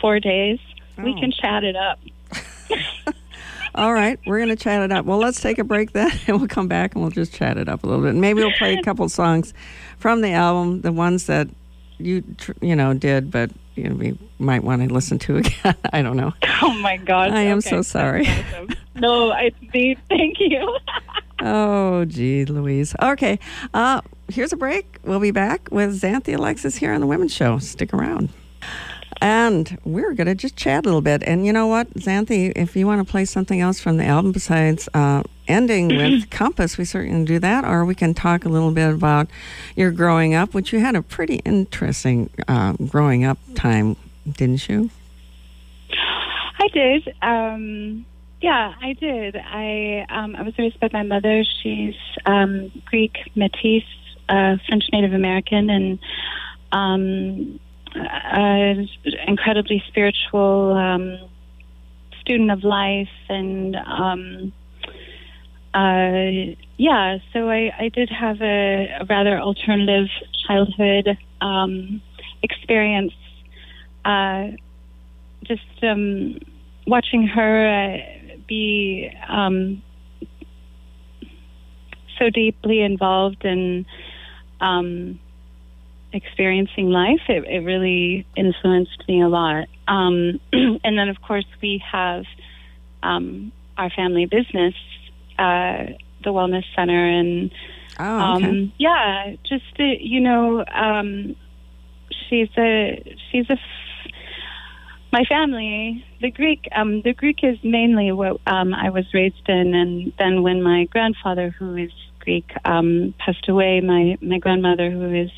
four 0.00 0.18
days. 0.20 0.58
We 0.98 1.12
Oh. 1.16 1.20
can 1.20 1.30
chat 1.32 1.64
it 1.64 1.76
up. 1.76 1.98
All 3.74 3.92
right, 3.92 4.18
we're 4.26 4.38
going 4.38 4.48
to 4.48 4.56
chat 4.56 4.82
it 4.82 4.90
up. 4.90 5.04
Well, 5.06 5.18
let's 5.18 5.40
take 5.40 5.58
a 5.58 5.64
break 5.64 5.92
then, 5.92 6.10
and 6.26 6.38
we'll 6.38 6.48
come 6.48 6.66
back 6.66 6.94
and 6.94 7.02
we'll 7.02 7.12
just 7.12 7.32
chat 7.32 7.56
it 7.56 7.68
up 7.68 7.84
a 7.84 7.86
little 7.86 8.02
bit. 8.04 8.14
Maybe 8.16 8.40
we'll 8.42 8.52
play 8.52 8.74
a 8.76 8.82
couple 8.88 9.08
songs 9.08 9.54
from 9.98 10.22
the 10.22 10.32
album, 10.32 10.80
the 10.80 10.90
ones 10.92 11.26
that 11.26 11.48
you 11.98 12.24
you 12.60 12.74
know 12.74 12.94
did, 12.94 13.30
but 13.30 13.50
you 13.76 13.84
know, 13.88 13.94
we 13.94 14.18
might 14.38 14.64
want 14.64 14.82
to 14.86 14.92
listen 14.92 15.18
to 15.20 15.36
again. 15.36 15.76
I 15.92 16.02
don't 16.02 16.16
know. 16.16 16.32
Oh 16.62 16.72
my 16.80 16.96
God! 16.96 17.30
I 17.30 17.42
am 17.42 17.58
Okay, 17.58 17.70
so 17.70 17.82
sorry. 17.82 18.26
awesome. 18.26 18.68
No, 18.96 19.32
it's 19.32 19.56
me. 19.72 19.96
Thank 20.08 20.40
you. 20.40 20.76
Oh, 21.42 22.04
gee, 22.06 22.44
Louise. 22.44 22.94
Okay, 23.00 23.38
uh, 23.72 24.00
here's 24.30 24.52
a 24.52 24.56
break. 24.56 24.98
We'll 25.04 25.20
be 25.20 25.30
back 25.30 25.68
with 25.70 26.00
Xanthe 26.00 26.34
Alexis 26.34 26.76
here 26.76 26.92
on 26.92 27.00
the 27.00 27.06
Women's 27.06 27.34
Show. 27.34 27.58
Stick 27.58 27.92
around. 27.92 28.30
And 29.22 29.78
we're 29.84 30.14
going 30.14 30.28
to 30.28 30.34
just 30.34 30.56
chat 30.56 30.84
a 30.84 30.88
little 30.88 31.02
bit. 31.02 31.22
And 31.24 31.44
you 31.44 31.52
know 31.52 31.66
what, 31.66 31.92
Xanthe, 31.94 32.52
if 32.56 32.74
you 32.74 32.86
want 32.86 33.06
to 33.06 33.10
play 33.10 33.26
something 33.26 33.60
else 33.60 33.78
from 33.78 33.98
the 33.98 34.04
album 34.04 34.32
besides 34.32 34.88
uh, 34.94 35.22
ending 35.46 35.88
with 35.96 36.30
Compass, 36.30 36.78
we 36.78 36.86
certainly 36.86 37.26
do 37.26 37.38
that. 37.38 37.64
Or 37.64 37.84
we 37.84 37.94
can 37.94 38.14
talk 38.14 38.44
a 38.44 38.48
little 38.48 38.70
bit 38.70 38.90
about 38.90 39.28
your 39.76 39.90
growing 39.90 40.34
up, 40.34 40.54
which 40.54 40.72
you 40.72 40.80
had 40.80 40.96
a 40.96 41.02
pretty 41.02 41.36
interesting 41.44 42.30
uh, 42.48 42.72
growing 42.88 43.24
up 43.24 43.38
time, 43.54 43.96
didn't 44.26 44.68
you? 44.68 44.90
I 46.58 46.68
did. 46.72 47.14
Um, 47.20 48.06
yeah, 48.40 48.74
I 48.80 48.94
did. 48.94 49.36
I 49.36 50.06
um, 50.08 50.34
I 50.34 50.42
was 50.42 50.56
raised 50.58 50.80
by 50.80 50.88
my 50.92 51.02
mother. 51.02 51.44
She's 51.62 51.94
um, 52.24 52.70
Greek 52.86 53.16
Métis, 53.36 53.84
uh, 54.30 54.56
French 54.66 54.84
Native 54.92 55.12
American, 55.12 55.68
and 55.70 55.98
um, 56.72 57.60
an 57.94 58.88
incredibly 59.26 59.82
spiritual 59.88 60.72
um, 60.74 61.28
student 62.20 62.50
of 62.50 62.62
life. 62.62 63.08
And 63.28 63.76
um, 63.76 64.52
uh, 65.74 66.54
yeah, 66.76 67.18
so 67.32 67.50
I, 67.50 67.72
I 67.78 67.88
did 67.88 68.08
have 68.10 68.40
a, 68.40 68.88
a 69.00 69.04
rather 69.08 69.38
alternative 69.38 70.08
childhood 70.46 71.18
um, 71.40 72.00
experience. 72.42 73.12
Uh, 74.04 74.48
just 75.44 75.82
um, 75.82 76.38
watching 76.86 77.26
her 77.26 77.66
uh, 77.66 78.36
be 78.46 79.10
um, 79.28 79.82
so 82.18 82.30
deeply 82.30 82.80
involved 82.80 83.44
in 83.44 83.86
um, 84.60 85.18
experiencing 86.12 86.90
life, 86.90 87.20
it, 87.28 87.44
it 87.44 87.64
really 87.64 88.26
influenced 88.36 89.04
me 89.08 89.22
a 89.22 89.28
lot. 89.28 89.66
Um, 89.88 90.40
and 90.52 90.98
then, 90.98 91.08
of 91.08 91.20
course, 91.22 91.46
we 91.62 91.82
have 91.90 92.24
um, 93.02 93.52
our 93.76 93.90
family 93.90 94.26
business, 94.26 94.74
uh, 95.38 95.94
the 96.22 96.30
Wellness 96.30 96.64
Center, 96.76 97.06
and 97.06 97.50
Oh, 97.98 98.36
okay. 98.36 98.46
um, 98.48 98.72
yeah, 98.78 99.34
just 99.48 99.64
uh, 99.78 99.84
you 100.00 100.20
know, 100.20 100.64
um, 100.74 101.36
she's 102.28 102.48
a 102.56 103.16
she's 103.30 103.46
a 103.50 103.54
f- 103.54 104.12
my 105.12 105.24
family. 105.24 106.04
The 106.20 106.30
Greek, 106.30 106.66
um, 106.74 107.02
the 107.02 107.12
Greek 107.12 107.40
is 107.42 107.58
mainly 107.62 108.12
what 108.12 108.40
um, 108.46 108.72
I 108.74 108.90
was 108.90 109.04
raised 109.12 109.48
in, 109.48 109.74
and 109.74 110.12
then 110.18 110.42
when 110.42 110.62
my 110.62 110.84
grandfather, 110.84 111.50
who 111.50 111.76
is 111.76 111.90
Greek, 112.30 112.50
um, 112.64 113.12
passed 113.18 113.48
away, 113.48 113.80
my 113.80 114.16
my 114.20 114.38
grandmother, 114.38 114.88
who 114.88 115.12
is 115.12 115.30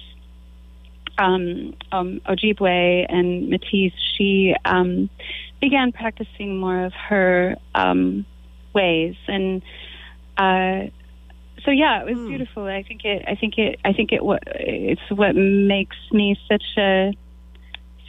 um, 1.17 1.73
um, 1.91 2.21
Ojibwe 2.29 3.07
and 3.09 3.51
Métis, 3.51 3.93
she 4.15 4.55
um, 4.67 5.09
began 5.61 5.93
practicing 5.93 6.59
more 6.59 6.85
of 6.85 6.93
her 7.09 7.57
um, 7.75 8.27
ways 8.75 9.17
and. 9.27 9.63
Uh, 10.37 10.91
so 11.65 11.71
yeah, 11.71 12.01
it 12.03 12.07
was 12.07 12.17
Hmm. 12.19 12.29
beautiful. 12.29 12.65
I 12.67 12.83
think 12.83 13.05
it. 13.05 13.25
I 13.27 13.37
think 13.37 13.57
it. 13.57 13.79
I 13.85 13.93
think 13.93 14.13
it. 14.13 14.23
What 14.25 14.43
it's 14.47 15.07
what 15.11 15.35
makes 15.37 15.97
me 16.11 16.37
such 16.51 16.65
a 16.77 17.13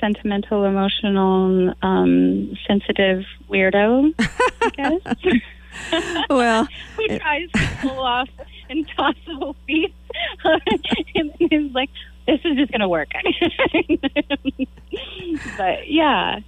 sentimental, 0.01 0.65
emotional, 0.65 1.73
um, 1.81 2.57
sensitive 2.67 3.23
weirdo. 3.49 4.13
I 4.19 4.69
guess. 4.75 5.01
Well, 6.29 6.67
who 6.97 7.07
tries 7.19 7.49
to 7.51 7.67
pull 7.81 7.99
off 7.99 8.29
impossible 8.69 9.55
feats 9.65 9.93
and 10.43 11.31
is 11.51 11.71
like, 11.73 11.89
"This 12.27 12.41
is 12.43 12.57
just 12.57 12.71
going 12.71 12.81
to 12.81 12.89
work." 12.89 13.09
but 15.57 15.89
yeah. 15.89 16.39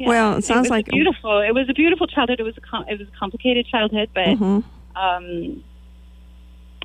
Yeah. 0.00 0.08
Well, 0.08 0.36
it 0.36 0.44
sounds 0.44 0.66
was 0.66 0.70
like- 0.70 0.86
beautiful. 0.86 1.40
It 1.40 1.54
was 1.54 1.68
a 1.68 1.74
beautiful 1.74 2.06
childhood. 2.06 2.38
It 2.38 2.44
was 2.44 2.56
a 2.56 2.60
com- 2.60 2.84
it 2.88 2.98
was 2.98 3.08
a 3.08 3.18
complicated 3.18 3.66
childhood, 3.66 4.10
but 4.14 4.28
mhm. 4.28 4.62
um, 4.94 5.64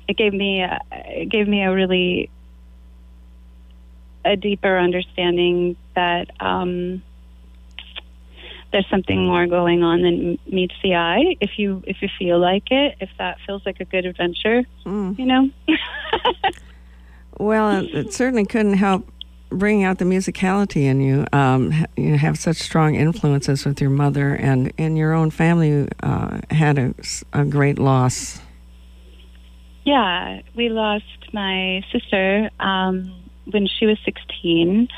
it 0.08 0.16
gave 0.16 0.34
me 0.34 0.62
a, 0.62 0.80
it 0.90 1.28
gave 1.28 1.46
me 1.46 1.62
a 1.62 1.72
really 1.72 2.28
a 4.24 4.36
deeper 4.36 4.78
understanding 4.78 5.76
that 5.94 6.30
um, 6.40 7.02
there's 8.74 8.88
something 8.90 9.24
more 9.26 9.46
going 9.46 9.82
on 9.84 10.02
than 10.02 10.36
meets 10.46 10.74
the 10.82 10.96
eye. 10.96 11.36
If 11.40 11.52
you 11.58 11.82
if 11.86 12.02
you 12.02 12.08
feel 12.18 12.38
like 12.40 12.64
it, 12.70 12.96
if 13.00 13.08
that 13.18 13.38
feels 13.46 13.64
like 13.64 13.78
a 13.80 13.84
good 13.86 14.04
adventure, 14.04 14.64
Mm. 14.84 15.16
you 15.18 15.24
know. 15.26 15.50
Well, 17.38 17.84
it, 17.84 18.12
certainly 18.12 18.44
couldn't 18.46 18.74
help 18.74 19.08
bringing 19.50 19.82
out 19.84 19.98
the 19.98 20.04
musicality 20.04 20.82
in 20.84 21.00
you. 21.00 21.26
Um, 21.32 21.72
you 21.96 22.16
have 22.16 22.38
such 22.38 22.58
strong 22.58 22.94
influences 22.94 23.64
with 23.64 23.80
your 23.80 23.90
mother, 23.90 24.34
and 24.34 24.72
in 24.76 24.96
your 24.96 25.12
own 25.12 25.30
family 25.30 25.88
uh, 26.02 26.38
had 26.50 26.78
a, 26.78 26.94
s- 27.00 27.24
a 27.32 27.44
great 27.44 27.78
loss. 27.80 28.40
Yeah, 29.84 30.40
we 30.54 30.68
lost 30.68 31.04
my 31.32 31.82
sister 31.92 32.50
um, 32.60 33.12
when 33.50 33.66
she 33.66 33.86
was 33.86 33.98
16, 34.04 34.88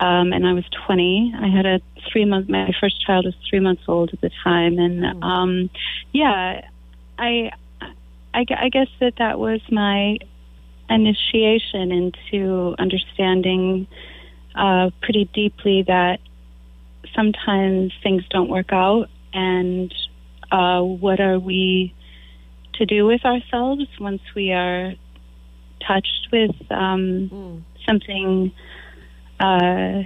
um, 0.00 0.32
and 0.32 0.46
I 0.46 0.52
was 0.52 0.64
20. 0.86 1.34
I 1.40 1.48
had 1.48 1.66
a 1.66 1.80
three 2.10 2.24
month. 2.24 2.48
My 2.48 2.72
first 2.80 3.04
child 3.04 3.24
was 3.24 3.34
three 3.48 3.60
months 3.60 3.82
old 3.88 4.10
at 4.12 4.20
the 4.20 4.30
time, 4.44 4.78
and 4.78 5.04
um, 5.24 5.70
yeah, 6.12 6.66
I, 7.18 7.50
I, 8.34 8.44
I 8.56 8.68
guess 8.68 8.88
that 9.00 9.14
that 9.18 9.38
was 9.38 9.60
my 9.70 10.18
initiation 10.90 11.92
into 11.92 12.74
understanding 12.78 13.86
uh, 14.54 14.90
pretty 15.02 15.24
deeply 15.34 15.82
that 15.82 16.20
sometimes 17.14 17.92
things 18.02 18.22
don't 18.30 18.48
work 18.48 18.72
out, 18.72 19.08
and 19.32 19.92
uh, 20.50 20.80
what 20.80 21.20
are 21.20 21.38
we 21.38 21.92
to 22.74 22.86
do 22.86 23.04
with 23.06 23.24
ourselves 23.24 23.86
once 24.00 24.22
we 24.36 24.52
are 24.52 24.94
touched 25.86 26.28
with 26.32 26.54
um, 26.70 27.28
Mm. 27.32 27.62
something 27.86 28.52
uh, 29.40 30.02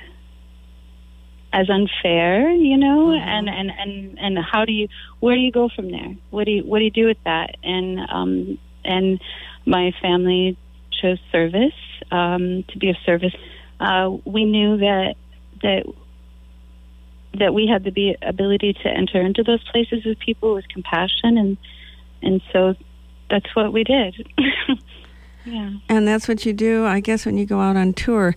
as 1.52 1.68
unfair, 1.68 2.50
you 2.50 2.76
know, 2.78 3.08
Mhm. 3.08 3.20
and, 3.20 3.48
and, 3.48 3.70
and, 3.70 4.18
and 4.18 4.38
how 4.38 4.64
do 4.64 4.72
you 4.72 4.88
where 5.20 5.34
do 5.34 5.40
you 5.42 5.52
go 5.52 5.68
from 5.68 5.90
there? 5.90 6.16
What 6.30 6.44
do 6.44 6.50
you 6.52 6.62
what 6.64 6.78
do 6.78 6.84
you 6.84 6.90
do 6.90 7.06
with 7.06 7.22
that? 7.24 7.56
And 7.62 8.00
um, 8.10 8.58
and 8.84 9.20
my 9.66 9.92
family 10.00 10.56
chose 11.00 11.18
service 11.30 11.74
um, 12.10 12.64
to 12.68 12.78
be 12.78 12.88
of 12.90 12.96
service. 13.04 13.34
Uh, 13.80 14.16
we 14.24 14.44
knew 14.44 14.78
that 14.78 15.14
that 15.62 15.84
that 17.38 17.54
we 17.54 17.66
had 17.66 17.84
the 17.84 17.90
be- 17.90 18.16
ability 18.22 18.74
to 18.74 18.88
enter 18.88 19.20
into 19.20 19.42
those 19.42 19.62
places 19.70 20.04
with 20.04 20.18
people 20.18 20.54
with 20.54 20.66
compassion, 20.68 21.36
and 21.36 21.56
and 22.22 22.40
so 22.52 22.74
that's 23.30 23.54
what 23.54 23.72
we 23.72 23.84
did. 23.84 24.26
yeah. 25.44 25.72
And 25.88 26.06
that's 26.06 26.28
what 26.28 26.44
you 26.46 26.52
do, 26.52 26.84
I 26.86 27.00
guess, 27.00 27.24
when 27.26 27.36
you 27.38 27.46
go 27.46 27.60
out 27.60 27.76
on 27.76 27.94
tour, 27.94 28.36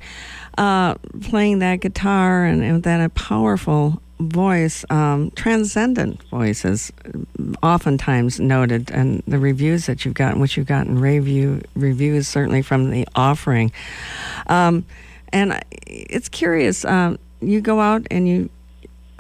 uh, 0.58 0.96
playing 1.22 1.60
that 1.60 1.82
guitar 1.82 2.46
and, 2.46 2.64
and 2.64 2.84
that 2.84 3.04
a 3.04 3.10
powerful 3.10 4.02
voice, 4.20 4.86
um, 4.90 5.32
transcendent 5.32 6.24
voices, 6.30 6.92
oftentimes 7.62 8.40
noted, 8.40 8.90
and 8.92 9.22
the 9.28 9.38
reviews 9.38 9.86
that 9.88 10.06
you've 10.06 10.14
gotten, 10.14 10.40
which 10.40 10.56
you've 10.58 10.68
gotten 10.68 10.98
review 11.00 11.62
reviews 11.76 12.28
certainly 12.28 12.62
from 12.62 12.92
the 12.92 13.08
offering. 13.16 13.72
Um, 14.48 14.86
and 15.34 15.62
it's 15.86 16.30
curious. 16.30 16.86
Um, 16.86 17.20
you 17.42 17.60
go 17.62 17.82
out 17.82 18.08
and 18.10 18.28
you 18.28 18.50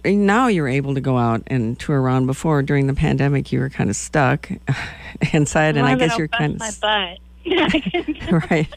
now 0.06 0.48
you're 0.48 0.68
able 0.68 0.94
to 0.94 1.02
go 1.02 1.18
out 1.18 1.42
and 1.48 1.80
tour 1.80 2.00
around. 2.00 2.28
Before 2.28 2.62
during 2.62 2.88
the 2.88 2.94
pandemic, 2.94 3.52
you 3.52 3.60
were 3.60 3.70
kind 3.70 3.90
of 3.90 3.96
stuck 3.96 4.50
inside, 5.34 5.78
and 5.78 5.86
I 5.86 5.96
guess 5.96 6.18
you're 6.18 6.28
kind 6.28 6.60
my 6.60 6.70
of 6.70 6.80
butt. 6.80 7.20
right. 8.52 8.68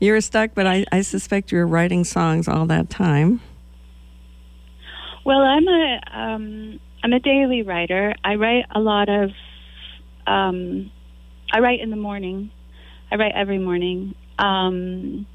You 0.00 0.12
were 0.12 0.22
stuck, 0.22 0.52
but 0.54 0.66
I, 0.66 0.86
I 0.90 1.02
suspect 1.02 1.52
you 1.52 1.58
were 1.58 1.66
writing 1.66 2.04
songs 2.04 2.48
all 2.48 2.64
that 2.66 2.88
time. 2.88 3.40
well, 5.24 5.40
I'm 5.40 5.68
a 5.68 6.00
um, 6.10 6.80
I'm 7.04 7.12
a 7.12 7.20
daily 7.20 7.62
writer. 7.62 8.14
I 8.24 8.36
write 8.36 8.64
a 8.74 8.80
lot 8.80 9.10
of 9.10 9.30
um, 10.26 10.90
I 11.52 11.60
write 11.60 11.80
in 11.80 11.90
the 11.90 11.96
morning. 11.96 12.50
I 13.12 13.16
write 13.16 13.32
every 13.34 13.58
morning, 13.58 14.14
um, 14.38 15.26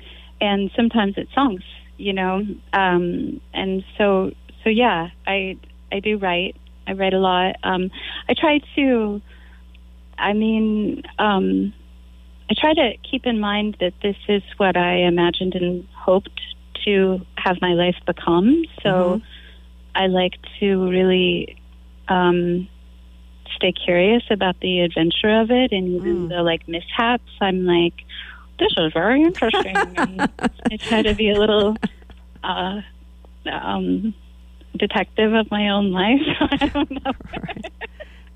and 0.41 0.71
sometimes 0.75 1.13
it's 1.17 1.34
songs. 1.34 1.62
You 1.97 2.13
know, 2.13 2.41
um, 2.73 3.39
and 3.54 3.84
so 3.99 4.32
so 4.63 4.69
yeah, 4.69 5.10
I 5.28 5.58
I 5.91 5.99
do 5.99 6.17
write. 6.17 6.56
I 6.88 6.93
write 6.93 7.13
a 7.13 7.19
lot. 7.19 7.56
Um, 7.63 7.91
I 8.28 8.34
try 8.34 8.60
to. 8.75 9.21
I 10.17 10.34
mean, 10.34 11.04
um, 11.19 11.73
I 12.49 12.53
try 12.60 12.73
to 12.73 12.93
keep 13.10 13.25
in 13.25 13.39
mind 13.39 13.77
that 13.79 13.93
this 14.01 14.15
is 14.27 14.43
what 14.58 14.77
I 14.77 14.97
imagined 14.97 15.55
and 15.55 15.88
hoped 15.97 16.39
to 16.86 17.25
have 17.38 17.58
my 17.62 17.73
life 17.73 17.95
become. 18.05 18.63
So 18.84 18.89
Mhm. 19.19 19.21
I 19.95 20.08
like 20.08 20.34
to 20.60 20.88
really 20.89 21.58
um, 22.08 22.67
stay 23.55 23.71
curious 23.71 24.23
about 24.29 24.60
the 24.60 24.81
adventure 24.81 25.41
of 25.41 25.49
it 25.49 25.71
and 25.71 25.88
even 25.95 26.27
Mm. 26.27 26.29
the 26.29 26.43
like 26.43 26.67
mishaps. 26.67 27.31
I'm 27.41 27.65
like, 27.65 27.95
this 28.60 28.71
is 28.77 28.93
very 28.93 29.23
interesting. 29.23 29.95
and 29.97 30.29
I 30.71 30.77
try 30.88 31.01
to 31.01 31.15
be 31.15 31.29
a 31.31 31.38
little 31.38 31.75
uh, 32.43 32.81
um, 33.51 34.13
detective 34.77 35.34
of 35.34 35.49
my 35.49 35.69
own 35.69 35.91
life. 35.91 36.21
I 36.41 36.67
don't 36.67 36.91
know. 36.91 37.13
Right. 37.31 37.71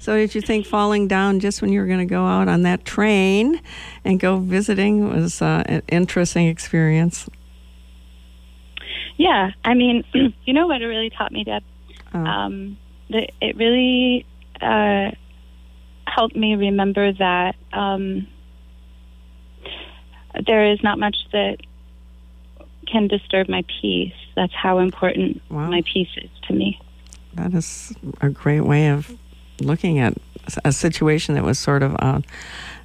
So, 0.02 0.16
did 0.16 0.34
you 0.34 0.40
think 0.42 0.66
falling 0.66 1.10
down 1.10 1.42
just 1.42 1.62
when 1.62 1.74
you 1.74 1.82
were 1.82 1.86
going 1.86 2.00
to 2.00 2.06
go 2.06 2.26
out 2.26 2.48
on 2.48 2.62
that 2.62 2.86
train 2.86 3.62
and 4.06 4.18
go 4.18 4.38
visiting 4.38 5.10
was 5.10 5.42
uh, 5.42 5.64
an 5.66 5.82
interesting 5.90 6.48
experience? 6.48 7.30
Yeah, 9.18 9.52
I 9.66 9.74
mean, 9.74 10.06
you 10.46 10.54
know 10.54 10.68
what 10.68 10.82
it 10.82 10.86
really 10.86 11.10
taught 11.10 11.34
me, 11.34 11.44
Deb? 11.44 11.64
Uh, 12.14 12.18
um, 12.18 12.78
the, 13.10 13.28
it 13.42 13.58
really 13.58 14.26
uh, 14.62 15.12
helped 16.08 16.36
me 16.36 16.56
remember 16.56 17.12
that 17.14 17.56
um, 17.74 18.26
there 20.48 20.72
is 20.72 20.82
not 20.82 20.98
much 20.98 21.18
that 21.34 21.58
can 22.88 23.08
disturb 23.10 23.50
my 23.50 23.66
peace. 23.82 24.14
That's 24.38 24.54
how 24.54 24.80
important 24.80 25.42
Wow. 25.50 25.70
my 25.70 25.84
peace 25.92 26.10
is 26.16 26.30
to 26.48 26.54
me. 26.54 26.80
that 27.34 27.54
is 27.54 27.94
a 28.22 28.30
great 28.30 28.62
way 28.62 28.88
of 28.90 29.12
looking 29.62 30.00
at 30.00 30.14
a 30.66 30.72
situation 30.72 31.36
that 31.36 31.44
was 31.44 31.60
sort 31.60 31.84
of 31.84 31.96
uh, 32.00 32.22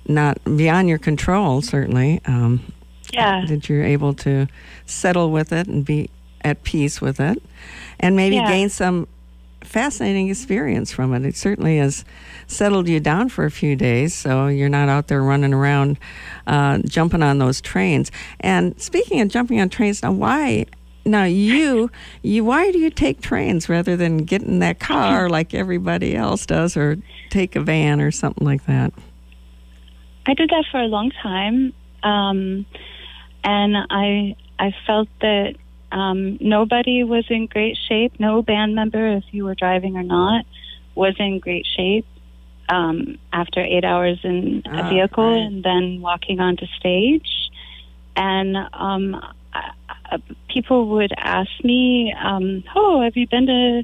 not 0.07 0.39
beyond 0.45 0.89
your 0.89 0.99
control, 0.99 1.63
certainly. 1.63 2.21
Um, 2.27 2.63
Yeah. 3.13 3.45
that 3.47 3.69
you're 3.69 3.85
able 3.85 4.13
to 4.15 4.49
settle 4.87 5.31
with 5.31 5.53
it 5.53 5.69
and 5.69 5.85
be 5.85 6.11
at 6.43 6.63
peace 6.65 7.01
with 7.01 7.21
it, 7.21 7.41
and 8.01 8.17
maybe 8.17 8.37
Yeah. 8.37 8.49
gain 8.49 8.69
some 8.69 9.07
fascinating 9.63 10.29
experience 10.29 10.93
from 10.93 11.15
it. 11.15 11.25
It 11.25 11.37
certainly 11.37 11.79
has 11.79 12.05
settled 12.47 12.87
you 12.89 13.01
down 13.01 13.29
for 13.31 13.45
a 13.47 13.51
few 13.51 13.77
days, 13.77 14.13
so 14.15 14.49
you're 14.49 14.69
not 14.69 14.89
out 14.89 15.07
there 15.09 15.23
running 15.23 15.55
around 15.55 15.97
uh, 16.47 16.79
jumping 16.87 17.23
on 17.23 17.39
those 17.39 17.61
trains. 17.63 18.11
And 18.41 18.75
speaking 18.81 19.21
of 19.21 19.29
jumping 19.29 19.61
on 19.61 19.69
trains, 19.71 20.03
now 20.03 20.13
why? 20.13 20.67
Now 21.07 21.25
you, 21.25 21.91
you, 22.23 22.45
why 22.45 22.71
do 22.71 22.79
you 22.79 22.91
take 22.91 23.21
trains 23.21 23.69
rather 23.69 23.97
than 23.97 24.19
get 24.19 24.43
in 24.43 24.59
that 24.61 24.81
car 24.81 25.29
like 25.39 25.55
everybody 25.55 26.17
else 26.17 26.47
does, 26.47 26.77
or 26.77 26.97
take 27.31 27.57
a 27.57 27.61
van 27.61 28.01
or 28.01 28.11
something 28.11 28.47
like 28.47 28.65
that? 28.67 28.93
I 30.27 30.35
did 30.35 30.49
that 30.51 30.65
for 30.71 30.81
a 30.81 30.87
long 30.87 31.11
time, 31.23 31.75
um, 32.03 32.65
and 33.45 33.77
I 33.91 34.37
I 34.59 34.75
felt 34.87 35.09
that 35.21 35.57
um, 35.93 36.39
nobody 36.41 37.05
was 37.05 37.25
in 37.29 37.47
great 37.47 37.77
shape. 37.89 38.19
No 38.19 38.43
band 38.43 38.75
member, 38.75 39.17
if 39.17 39.25
you 39.33 39.45
were 39.45 39.55
driving 39.55 39.97
or 39.97 40.03
not, 40.03 40.47
was 40.95 41.15
in 41.19 41.39
great 41.39 41.67
shape 41.77 42.07
um, 42.69 43.19
after 43.33 43.61
eight 43.61 43.85
hours 43.85 44.19
in 44.25 44.63
a 44.67 44.83
Ah, 44.83 44.89
vehicle 44.89 45.47
and 45.47 45.63
then 45.63 46.01
walking 46.01 46.41
onto 46.41 46.67
stage. 46.79 47.51
And 48.17 48.57
um, 48.73 49.21
I, 50.05 50.17
I, 50.17 50.19
people 50.53 50.89
would 50.91 51.13
ask 51.17 51.51
me, 51.63 52.15
um, 52.23 52.65
"Oh, 52.75 53.03
have 53.03 53.17
you 53.17 53.27
been 53.27 53.47
to?" 53.47 53.83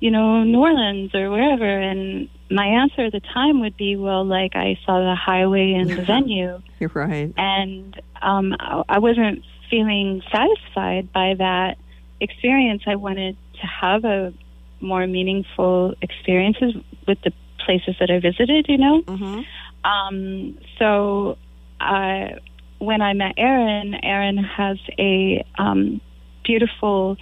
you 0.00 0.10
know, 0.10 0.42
New 0.42 0.58
Orleans 0.58 1.14
or 1.14 1.30
wherever. 1.30 1.64
And 1.64 2.28
my 2.50 2.66
answer 2.66 3.02
at 3.02 3.12
the 3.12 3.20
time 3.20 3.60
would 3.60 3.76
be, 3.76 3.94
well, 3.94 4.24
like 4.24 4.56
I 4.56 4.76
saw 4.84 4.98
the 4.98 5.14
highway 5.14 5.74
and 5.74 5.88
the 5.88 6.02
venue. 6.06 6.60
You're 6.80 6.90
right. 6.92 7.32
And 7.36 8.02
um, 8.20 8.52
I 8.58 8.82
I 8.88 8.98
wasn't 8.98 9.44
feeling 9.70 10.20
satisfied 10.32 11.12
by 11.12 11.34
that 11.38 11.78
experience. 12.20 12.82
I 12.86 12.96
wanted 12.96 13.36
to 13.60 13.66
have 13.68 14.04
a 14.04 14.34
more 14.80 15.06
meaningful 15.06 15.94
experiences 16.02 16.74
with 17.06 17.18
the 17.22 17.32
places 17.64 17.94
that 18.00 18.10
I 18.10 18.18
visited, 18.18 18.66
you 18.68 18.78
know? 18.78 19.02
Mm-hmm. 19.02 19.88
Um, 19.88 20.58
so 20.78 21.38
uh, 21.80 22.38
when 22.82 23.00
I 23.00 23.12
met 23.12 23.34
Aaron, 23.36 23.94
Aaron 23.94 24.38
has 24.38 24.76
a 24.98 25.44
um, 25.56 26.00
beautiful 26.44 27.16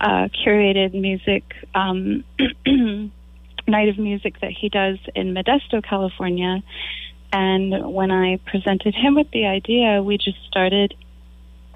uh, 0.00 0.28
curated 0.28 0.94
music 0.94 1.42
um, 1.74 2.24
night 3.66 3.88
of 3.88 3.98
music 3.98 4.40
that 4.40 4.52
he 4.52 4.68
does 4.68 4.98
in 5.16 5.34
Modesto, 5.34 5.82
California. 5.82 6.62
And 7.32 7.92
when 7.92 8.12
I 8.12 8.38
presented 8.46 8.94
him 8.94 9.16
with 9.16 9.30
the 9.32 9.46
idea, 9.46 10.02
we 10.02 10.16
just 10.16 10.38
started 10.46 10.94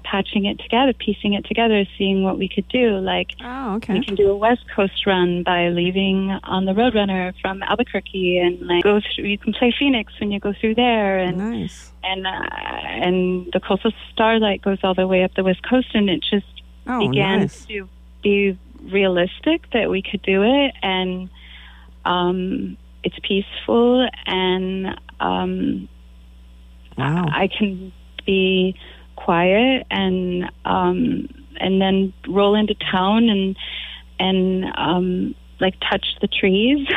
patching 0.05 0.45
it 0.45 0.59
together, 0.59 0.93
piecing 0.93 1.33
it 1.33 1.43
together, 1.45 1.83
seeing 1.97 2.23
what 2.23 2.37
we 2.37 2.47
could 2.47 2.67
do. 2.69 2.97
Like, 2.99 3.31
Oh, 3.43 3.75
okay. 3.75 3.93
we 3.95 4.05
can 4.05 4.15
do 4.15 4.29
a 4.29 4.35
West 4.37 4.63
Coast 4.75 5.05
run 5.05 5.43
by 5.43 5.69
leaving 5.69 6.31
on 6.43 6.65
the 6.65 6.73
Roadrunner 6.73 7.33
from 7.41 7.61
Albuquerque, 7.63 8.37
and 8.37 8.59
like 8.67 8.83
go 8.83 9.01
through. 9.01 9.25
You 9.25 9.37
can 9.37 9.51
play 9.53 9.73
Phoenix 9.77 10.13
when 10.19 10.31
you 10.31 10.39
go 10.39 10.53
through 10.53 10.75
there, 10.75 11.17
and 11.19 11.37
nice. 11.37 11.91
and 12.03 12.25
uh, 12.27 12.29
and 12.29 13.49
the 13.51 13.59
coastal 13.59 13.91
starlight 14.13 14.61
goes 14.61 14.77
all 14.83 14.93
the 14.93 15.07
way 15.07 15.23
up 15.23 15.33
the 15.35 15.43
West 15.43 15.67
Coast, 15.67 15.87
and 15.93 16.09
it 16.09 16.21
just 16.21 16.45
Oh, 16.87 16.99
began 17.09 17.39
nice. 17.39 17.65
to 17.65 17.89
be 18.21 18.57
realistic 18.91 19.69
that 19.73 19.89
we 19.89 20.01
could 20.03 20.21
do 20.21 20.43
it, 20.43 20.71
and 20.83 21.29
um, 22.05 22.77
it's 23.03 23.17
peaceful, 23.23 24.07
and 24.27 24.99
um, 25.19 25.89
Wow. 26.97 27.25
I 27.29 27.47
can 27.47 27.91
be 28.25 28.75
quiet 29.25 29.85
and 29.89 30.45
um 30.65 31.27
and 31.57 31.81
then 31.81 32.13
roll 32.27 32.55
into 32.55 32.75
town 32.91 33.29
and 33.29 33.57
and 34.19 34.65
um 34.77 35.35
like 35.59 35.75
touch 35.79 36.05
the 36.21 36.27
trees 36.27 36.87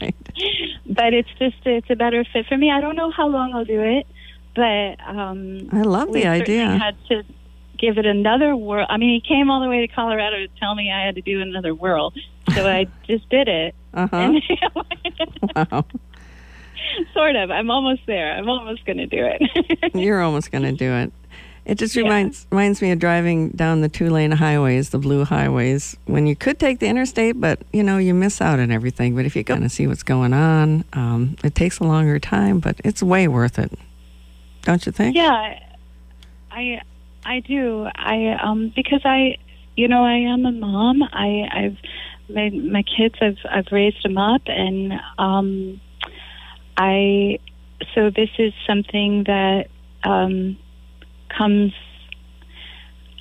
right. 0.00 0.14
but 0.86 1.12
it's 1.12 1.28
just 1.38 1.56
it's 1.64 1.90
a 1.90 1.96
better 1.96 2.24
fit 2.32 2.46
for 2.46 2.56
me 2.56 2.70
i 2.70 2.80
don't 2.80 2.96
know 2.96 3.10
how 3.10 3.26
long 3.26 3.52
i'll 3.54 3.64
do 3.64 3.80
it 3.80 4.06
but 4.54 4.96
um 5.06 5.68
I 5.72 5.82
love 5.82 6.12
the 6.12 6.26
idea. 6.26 6.66
had 6.78 6.96
to 7.08 7.22
give 7.78 7.96
it 7.96 8.06
another 8.06 8.56
whirl. 8.56 8.86
I 8.88 8.96
mean, 8.96 9.20
he 9.22 9.26
came 9.26 9.50
all 9.50 9.60
the 9.60 9.68
way 9.68 9.86
to 9.86 9.92
Colorado 9.92 10.36
to 10.36 10.48
tell 10.58 10.74
me 10.74 10.90
I 10.90 11.06
had 11.06 11.14
to 11.14 11.22
do 11.22 11.40
another 11.40 11.74
whirl, 11.74 12.12
so 12.52 12.66
I 12.66 12.86
just 13.06 13.28
did 13.30 13.48
it. 13.48 13.74
Uh-huh. 13.94 14.32
Wow. 15.54 15.84
sort 17.14 17.36
of. 17.36 17.50
I'm 17.50 17.70
almost 17.70 18.02
there. 18.06 18.32
I'm 18.32 18.48
almost 18.48 18.84
going 18.84 18.98
to 18.98 19.06
do 19.06 19.24
it. 19.24 19.94
You're 19.94 20.20
almost 20.22 20.50
going 20.52 20.64
to 20.64 20.72
do 20.72 20.92
it. 20.92 21.12
It 21.64 21.76
just 21.76 21.94
Yeah. 21.94 22.02
reminds 22.04 22.46
reminds 22.50 22.80
me 22.80 22.92
of 22.92 22.98
driving 22.98 23.50
down 23.50 23.82
the 23.82 23.90
two 23.90 24.08
lane 24.08 24.30
highways, 24.30 24.88
the 24.90 24.98
blue 24.98 25.24
highways, 25.24 25.96
when 26.06 26.26
you 26.26 26.34
could 26.34 26.58
take 26.58 26.78
the 26.78 26.86
interstate, 26.86 27.38
but 27.40 27.60
you 27.74 27.82
know 27.82 27.98
you 27.98 28.14
miss 28.14 28.40
out 28.40 28.58
on 28.58 28.70
everything. 28.70 29.14
But 29.14 29.26
if 29.26 29.36
you 29.36 29.42
go 29.42 29.54
and 29.54 29.70
see 29.70 29.86
what's 29.86 30.02
going 30.02 30.32
on, 30.32 30.84
um, 30.94 31.36
it 31.44 31.54
takes 31.54 31.78
a 31.78 31.84
longer 31.84 32.18
time, 32.18 32.60
but 32.60 32.80
it's 32.84 33.02
way 33.02 33.28
worth 33.28 33.58
it, 33.58 33.70
don't 34.62 34.84
you 34.86 34.92
think? 34.92 35.14
yeah, 35.14 35.58
I 36.50 36.80
I 37.26 37.40
do. 37.40 37.86
I 37.94 38.38
um 38.42 38.72
because 38.74 39.02
I 39.04 39.36
you 39.76 39.88
know 39.88 40.04
I 40.04 40.14
am 40.32 40.46
a 40.46 40.52
mom. 40.52 41.02
I 41.02 41.48
I've 41.52 41.76
my 42.34 42.48
my 42.48 42.82
kids 42.82 43.16
I've 43.20 43.38
I've 43.50 43.66
raised 43.72 44.02
them 44.04 44.16
up 44.16 44.40
and 44.46 44.94
um 45.18 45.80
I 46.78 47.38
so 47.94 48.10
this 48.10 48.30
is 48.38 48.52
something 48.66 49.24
that 49.24 49.66
um 50.04 50.56
comes 51.36 51.72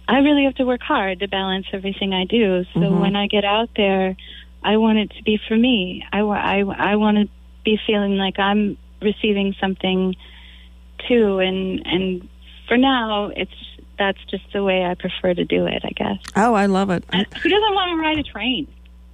I 0.08 0.20
really 0.20 0.46
have 0.46 0.56
to 0.56 0.64
work 0.64 0.82
hard 0.82 1.20
to 1.20 1.28
balance 1.28 1.66
everything 1.74 2.14
I 2.14 2.24
do. 2.24 2.64
So 2.74 2.80
Mhm. 2.80 3.02
when 3.02 3.16
I 3.18 3.28
get 3.28 3.44
out 3.44 3.70
there, 3.76 4.16
I 4.64 4.78
want 4.78 5.00
it 5.00 5.12
to 5.18 5.24
be 5.24 5.38
for 5.50 5.58
me. 5.58 6.02
I, 6.14 6.20
I, 6.22 6.60
I 6.92 6.96
want 6.96 7.18
to 7.18 7.28
be 7.66 7.78
feeling 7.86 8.18
like 8.18 8.40
I'm 8.40 8.78
receiving 9.02 9.54
something 9.60 10.16
too. 11.10 11.40
And, 11.40 11.86
and 11.86 12.30
for 12.70 12.78
now, 12.78 13.32
it's, 13.36 13.52
that's 14.00 14.24
just 14.32 14.46
the 14.54 14.64
way 14.64 14.86
I 14.86 14.94
prefer 14.94 15.34
to 15.34 15.44
do 15.44 15.66
it, 15.66 15.82
I 15.84 15.90
guess. 15.90 16.20
Oh, 16.38 16.54
I 16.54 16.68
love 16.68 16.90
it. 16.90 17.04
Who 17.12 17.50
doesn't 17.50 17.76
want 17.76 17.90
to 17.92 17.98
ride 18.02 18.18
a 18.20 18.24
train? 18.24 18.68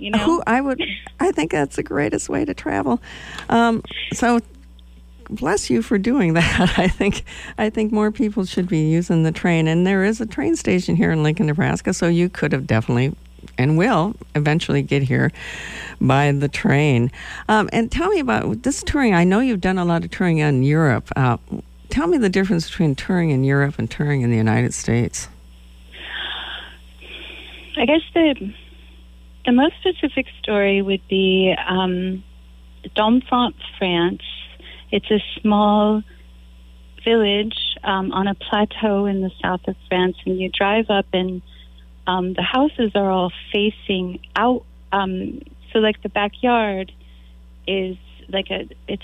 You 0.04 0.12
know? 0.12 0.18
Who 0.18 0.44
I 0.46 0.60
would, 0.60 0.84
I 1.22 1.32
think 1.32 1.52
that's 1.52 1.78
the 1.78 1.84
greatest 1.84 2.28
way 2.28 2.44
to 2.44 2.54
travel. 2.54 3.02
Um, 3.48 3.84
so, 4.12 4.42
bless 5.30 5.70
you 5.70 5.82
for 5.82 5.98
doing 5.98 6.34
that. 6.34 6.78
I 6.78 6.90
think 6.90 7.24
I 7.58 7.70
think 7.70 7.94
more 7.94 8.12
people 8.12 8.44
should 8.44 8.68
be 8.68 8.90
using 8.90 9.24
the 9.24 9.32
train, 9.32 9.66
and 9.66 9.88
there 9.88 10.04
is 10.04 10.20
a 10.20 10.26
train 10.26 10.58
station 10.58 10.98
here 10.98 11.12
in 11.12 11.24
Lincoln, 11.24 11.46
Nebraska. 11.46 11.94
So 11.94 12.10
you 12.10 12.28
could 12.28 12.52
have 12.52 12.68
definitely 12.68 13.16
and 13.58 13.78
will 13.78 14.14
eventually 14.36 14.82
get 14.82 15.04
here 15.04 15.32
by 16.02 16.34
the 16.34 16.50
train. 16.50 17.10
Um, 17.48 17.70
and 17.72 17.90
tell 17.90 18.10
me 18.10 18.20
about 18.20 18.64
this 18.64 18.84
touring. 18.84 19.14
I 19.14 19.24
know 19.24 19.40
you've 19.40 19.62
done 19.62 19.78
a 19.78 19.86
lot 19.86 20.04
of 20.04 20.12
touring 20.12 20.40
in 20.40 20.64
Europe. 20.64 21.10
Uh, 21.16 21.38
tell 21.90 22.08
me 22.08 22.18
the 22.18 22.30
difference 22.30 22.70
between 22.70 22.94
touring 22.96 23.30
in 23.30 23.46
Europe 23.46 23.76
and 23.80 23.90
touring 23.90 24.22
in 24.22 24.32
the 24.32 24.38
United 24.38 24.74
States. 24.74 25.30
I 27.78 27.86
guess 27.86 28.02
the 28.14 28.54
the 29.46 29.52
most 29.52 29.76
specific 29.80 30.28
story 30.42 30.82
would 30.82 31.06
be 31.08 31.54
um, 31.68 32.24
Domfront, 32.96 33.56
France. 33.78 34.22
It's 34.92 35.10
a 35.12 35.20
small 35.42 36.04
village 37.04 37.58
um, 37.84 38.12
on 38.12 38.28
a 38.28 38.36
plateau 38.36 39.06
in 39.06 39.22
the 39.22 39.32
south 39.42 39.62
of 39.68 39.76
France, 39.90 40.16
and 40.26 40.40
you 40.40 40.50
drive 40.50 40.90
up, 40.90 41.06
and 41.14 41.42
um, 42.08 42.34
the 42.34 42.42
houses 42.42 42.92
are 42.96 43.10
all 43.10 43.32
facing 43.52 44.20
out. 44.36 44.64
Um, 44.92 45.42
so, 45.72 45.80
like 45.80 46.02
the 46.04 46.10
backyard 46.10 46.92
is 47.68 47.98
like 48.30 48.50
a. 48.50 48.70
It's. 48.88 49.04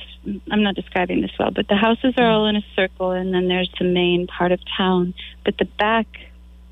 I'm 0.52 0.64
not 0.64 0.76
describing 0.76 1.22
this 1.22 1.32
well, 1.40 1.52
but 1.52 1.68
the 1.68 1.76
houses 1.76 2.14
are 2.18 2.30
all 2.30 2.46
in 2.46 2.56
a 2.56 2.66
circle, 2.76 3.12
and 3.12 3.34
then 3.34 3.48
there's 3.48 3.72
the 3.80 3.86
main 3.86 4.28
part 4.28 4.52
of 4.52 4.60
town. 4.78 5.14
But 5.44 5.58
the 5.58 5.66
back 5.66 6.08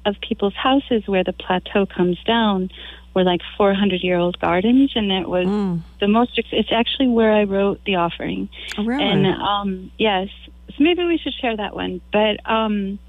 of 0.05 0.15
people's 0.21 0.55
houses 0.55 1.03
where 1.05 1.23
the 1.23 1.33
plateau 1.33 1.85
comes 1.85 2.17
down 2.23 2.69
were 3.17 3.23
like 3.23 3.41
400 3.57 4.01
year 4.03 4.17
old 4.17 4.39
gardens, 4.39 4.91
and 4.95 5.11
it 5.11 5.27
was 5.27 5.47
Mm. 5.47 5.81
the 5.99 6.07
most. 6.07 6.37
It's 6.51 6.71
actually 6.71 7.07
where 7.07 7.31
I 7.33 7.43
wrote 7.43 7.83
the 7.85 7.95
offering. 7.95 8.47
Oh, 8.77 8.83
really? 8.83 9.03
And 9.03 9.25
um, 9.25 9.91
yes, 9.97 10.29
so 10.69 10.75
maybe 10.79 11.03
we 11.03 11.17
should 11.17 11.33
share 11.33 11.57
that 11.57 11.73
one. 11.75 11.99
But 12.13 12.35
um, 12.49 12.99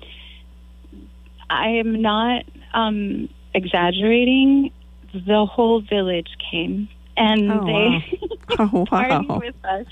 I 1.51 1.69
am 1.83 2.01
not 2.01 2.45
um, 2.73 3.29
exaggerating. 3.55 4.73
The 5.13 5.45
whole 5.47 5.81
village 5.83 6.31
came, 6.51 6.89
and 7.17 7.51
Oh, 7.53 7.65
they 7.67 7.87
oh, 8.59 8.87
partied 8.91 9.29
wow. 9.29 9.39
with 9.39 9.57
us 9.65 9.87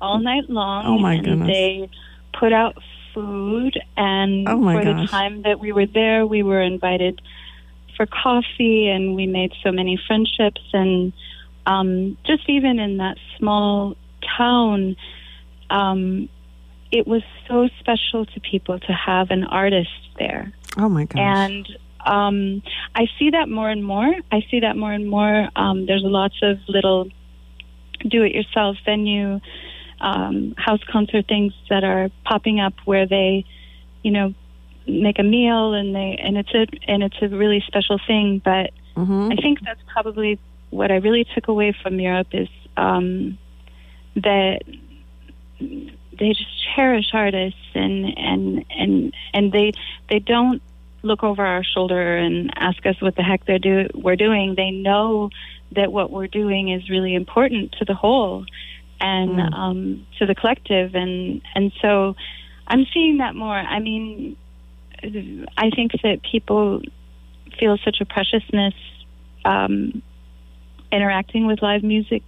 all 0.00 0.18
night 0.20 0.48
long. 0.48 0.86
Oh, 0.86 0.98
my 0.98 1.14
and 1.14 1.24
goodness. 1.24 1.48
They 1.48 1.90
put 2.38 2.52
out 2.52 2.76
food, 3.12 3.74
and 3.96 4.48
Oh, 4.48 4.58
my 4.58 4.74
for 4.74 4.84
the 4.84 5.06
time 5.10 5.42
that 5.42 5.58
we 5.58 5.72
were 5.72 5.86
there, 5.86 6.24
we 6.26 6.42
were 6.44 6.60
invited 6.62 7.20
for 7.98 8.06
coffee, 8.06 8.88
and 8.88 9.14
we 9.14 9.26
made 9.26 9.52
so 9.62 9.70
many 9.70 10.00
friendships. 10.06 10.62
And 10.72 11.12
um, 11.66 12.16
just 12.24 12.48
even 12.48 12.78
in 12.78 12.96
that 12.96 13.18
small 13.36 13.94
town, 14.38 14.96
um, 15.68 16.30
it 16.90 17.06
was 17.06 17.22
so 17.46 17.68
special 17.80 18.24
to 18.24 18.40
people 18.40 18.78
to 18.78 18.92
have 18.92 19.30
an 19.30 19.44
artist 19.44 19.90
there. 20.18 20.50
Oh 20.78 20.88
my 20.88 21.04
gosh. 21.04 21.20
And 21.20 21.68
um, 22.06 22.62
I 22.94 23.06
see 23.18 23.30
that 23.30 23.50
more 23.50 23.68
and 23.68 23.84
more. 23.84 24.14
I 24.32 24.40
see 24.50 24.60
that 24.60 24.76
more 24.76 24.92
and 24.92 25.10
more. 25.10 25.48
Um, 25.56 25.84
there's 25.84 26.04
lots 26.04 26.36
of 26.40 26.58
little 26.68 27.08
do-it-yourself 28.06 28.76
venue, 28.84 29.40
um, 30.00 30.54
house 30.56 30.80
concert 30.90 31.26
things 31.26 31.52
that 31.68 31.82
are 31.82 32.10
popping 32.24 32.60
up 32.60 32.74
where 32.84 33.06
they, 33.06 33.44
you 34.04 34.12
know, 34.12 34.32
make 34.88 35.18
a 35.18 35.22
meal 35.22 35.74
and 35.74 35.94
they 35.94 36.18
and 36.22 36.36
it's 36.38 36.52
a 36.54 36.66
and 36.90 37.02
it's 37.02 37.16
a 37.22 37.28
really 37.28 37.62
special 37.66 37.98
thing. 38.06 38.40
But 38.44 38.70
hmm 38.96 39.30
I 39.32 39.36
think 39.36 39.60
that's 39.64 39.80
probably 39.86 40.38
what 40.70 40.90
I 40.90 40.96
really 40.96 41.24
took 41.34 41.48
away 41.48 41.72
from 41.82 41.98
Europe 42.00 42.28
is 42.32 42.48
um, 42.76 43.38
that 44.16 44.62
they 45.60 46.28
just 46.32 46.74
cherish 46.74 47.10
artists 47.12 47.60
and 47.74 48.06
and 48.18 48.64
and 48.70 49.14
and 49.34 49.52
they 49.52 49.72
they 50.08 50.18
don't 50.18 50.62
look 51.02 51.22
over 51.22 51.44
our 51.46 51.62
shoulder 51.62 52.16
and 52.16 52.50
ask 52.56 52.84
us 52.84 53.00
what 53.00 53.14
the 53.14 53.22
heck 53.22 53.44
they're 53.46 53.58
do 53.58 53.88
we're 53.94 54.16
doing. 54.16 54.54
They 54.56 54.70
know 54.72 55.30
that 55.72 55.92
what 55.92 56.10
we're 56.10 56.26
doing 56.26 56.70
is 56.70 56.88
really 56.90 57.14
important 57.14 57.72
to 57.78 57.84
the 57.84 57.94
whole 57.94 58.44
and 59.00 59.30
Mm. 59.30 59.54
um, 59.54 60.06
to 60.18 60.26
the 60.26 60.34
collective 60.34 60.94
and 60.96 61.40
and 61.54 61.72
so 61.80 62.16
I'm 62.66 62.84
seeing 62.92 63.18
that 63.18 63.34
more. 63.36 63.54
I 63.56 63.78
mean, 63.78 64.36
I 65.02 65.70
think 65.70 65.92
that 66.02 66.20
people 66.30 66.82
feel 67.58 67.78
such 67.84 68.00
a 68.00 68.04
preciousness 68.04 68.74
um, 69.44 70.02
interacting 70.92 71.46
with 71.46 71.62
live 71.62 71.82
music 71.82 72.22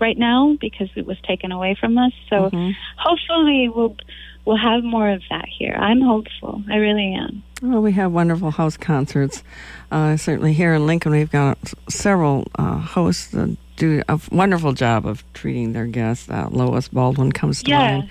right 0.00 0.16
now 0.18 0.56
because 0.60 0.88
it 0.96 1.06
was 1.06 1.16
taken 1.26 1.52
away 1.52 1.74
from 1.78 1.96
us. 1.98 2.12
So 2.28 2.50
Mhm. 2.50 2.74
hopefully 2.98 3.68
we'll 3.68 3.96
we'll 4.44 4.56
have 4.56 4.84
more 4.84 5.08
of 5.10 5.22
that 5.28 5.46
here. 5.48 5.74
I'm 5.76 6.00
hopeful. 6.00 6.62
I 6.70 6.76
really 6.76 7.12
am. 7.14 7.42
Well, 7.62 7.82
we 7.82 7.90
have 7.92 8.12
wonderful 8.12 8.52
house 8.52 8.76
concerts. 8.76 9.42
Uh, 9.90 10.16
certainly 10.16 10.52
here 10.52 10.72
in 10.74 10.86
Lincoln, 10.86 11.10
we've 11.10 11.32
got 11.32 11.58
several 11.88 12.46
uh, 12.56 12.78
hosts 12.78 13.26
that 13.32 13.56
do 13.74 14.02
a 14.08 14.20
wonderful 14.30 14.72
job 14.72 15.04
of 15.04 15.24
treating 15.34 15.72
their 15.72 15.86
guests. 15.86 16.30
Uh, 16.30 16.46
Lois 16.50 16.86
Baldwin 16.88 17.32
comes 17.32 17.62
to 17.64 17.70
Yeah. 17.70 17.78
mind. 17.78 18.10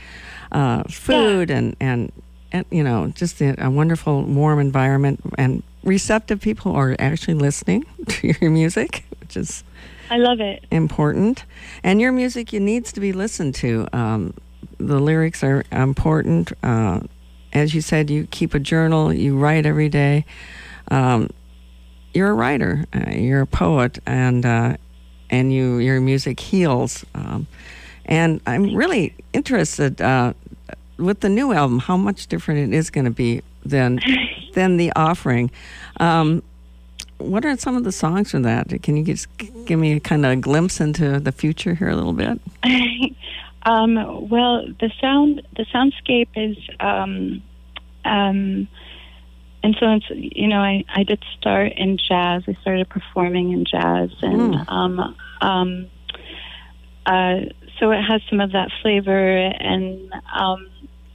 Uh, 0.51 0.83
food 0.83 1.49
and, 1.49 1.75
and 1.79 2.11
and 2.11 2.11
you 2.69 2.83
know 2.83 3.07
just 3.15 3.41
a, 3.41 3.55
a 3.65 3.69
wonderful 3.69 4.23
warm 4.23 4.59
environment 4.59 5.19
and 5.37 5.63
receptive 5.85 6.41
people 6.41 6.75
are 6.75 6.95
actually 6.99 7.35
listening 7.35 7.85
to 8.07 8.33
your 8.39 8.51
music, 8.51 9.05
which 9.21 9.37
is 9.37 9.63
I 10.09 10.17
love 10.17 10.41
it. 10.41 10.65
important. 10.71 11.45
And 11.83 12.01
your 12.01 12.11
music 12.11 12.51
you 12.51 12.59
needs 12.59 12.91
to 12.93 12.99
be 12.99 13.13
listened 13.13 13.55
to. 13.55 13.87
Um, 13.93 14.33
the 14.77 14.99
lyrics 14.99 15.43
are 15.43 15.63
important. 15.71 16.51
Uh, 16.61 17.01
as 17.53 17.73
you 17.73 17.81
said, 17.81 18.09
you 18.09 18.27
keep 18.27 18.53
a 18.53 18.59
journal. 18.59 19.13
You 19.13 19.37
write 19.37 19.65
every 19.65 19.89
day. 19.89 20.25
Um, 20.91 21.29
you're 22.13 22.29
a 22.29 22.33
writer. 22.33 22.85
Uh, 22.93 23.11
you're 23.11 23.41
a 23.41 23.47
poet, 23.47 23.99
and 24.05 24.45
uh, 24.45 24.77
and 25.29 25.53
you 25.53 25.77
your 25.77 26.01
music 26.01 26.39
heals. 26.39 27.05
Um, 27.15 27.47
and 28.05 28.41
I'm 28.45 28.75
really 28.75 29.15
interested 29.33 30.01
uh, 30.01 30.33
with 30.97 31.19
the 31.21 31.29
new 31.29 31.53
album. 31.53 31.79
How 31.79 31.97
much 31.97 32.27
different 32.27 32.73
it 32.73 32.77
is 32.77 32.89
going 32.89 33.05
to 33.05 33.11
be 33.11 33.41
than 33.65 33.99
than 34.53 34.77
the 34.77 34.91
offering. 34.95 35.51
Um, 35.99 36.43
what 37.17 37.45
are 37.45 37.57
some 37.57 37.75
of 37.77 37.83
the 37.83 37.91
songs 37.91 38.31
from 38.31 38.43
that? 38.43 38.81
Can 38.83 38.97
you 38.97 39.03
just 39.03 39.27
give 39.65 39.79
me 39.79 39.93
a 39.93 39.99
kind 39.99 40.25
of 40.25 40.31
a 40.33 40.35
glimpse 40.35 40.79
into 40.81 41.19
the 41.19 41.31
future 41.31 41.73
here 41.73 41.89
a 41.89 41.95
little 41.95 42.13
bit? 42.13 42.39
um, 43.63 43.95
well, 44.29 44.65
the 44.79 44.91
sound 45.01 45.41
the 45.55 45.65
soundscape 45.73 46.29
is 46.35 46.57
um, 46.79 47.41
um, 48.03 48.67
influence. 49.63 50.03
You 50.09 50.47
know, 50.47 50.59
I 50.59 50.83
I 50.93 51.03
did 51.03 51.23
start 51.37 51.71
in 51.73 51.97
jazz. 51.97 52.43
I 52.47 52.53
started 52.61 52.89
performing 52.89 53.51
in 53.51 53.65
jazz, 53.65 54.11
and 54.21 54.53
Mm. 54.55 54.69
um, 54.71 55.15
um, 55.41 55.87
uh, 57.05 57.39
so 57.79 57.91
it 57.91 58.01
has 58.01 58.21
some 58.29 58.39
of 58.41 58.51
that 58.51 58.69
flavor. 58.81 59.37
And 59.37 60.13
um, 60.33 60.67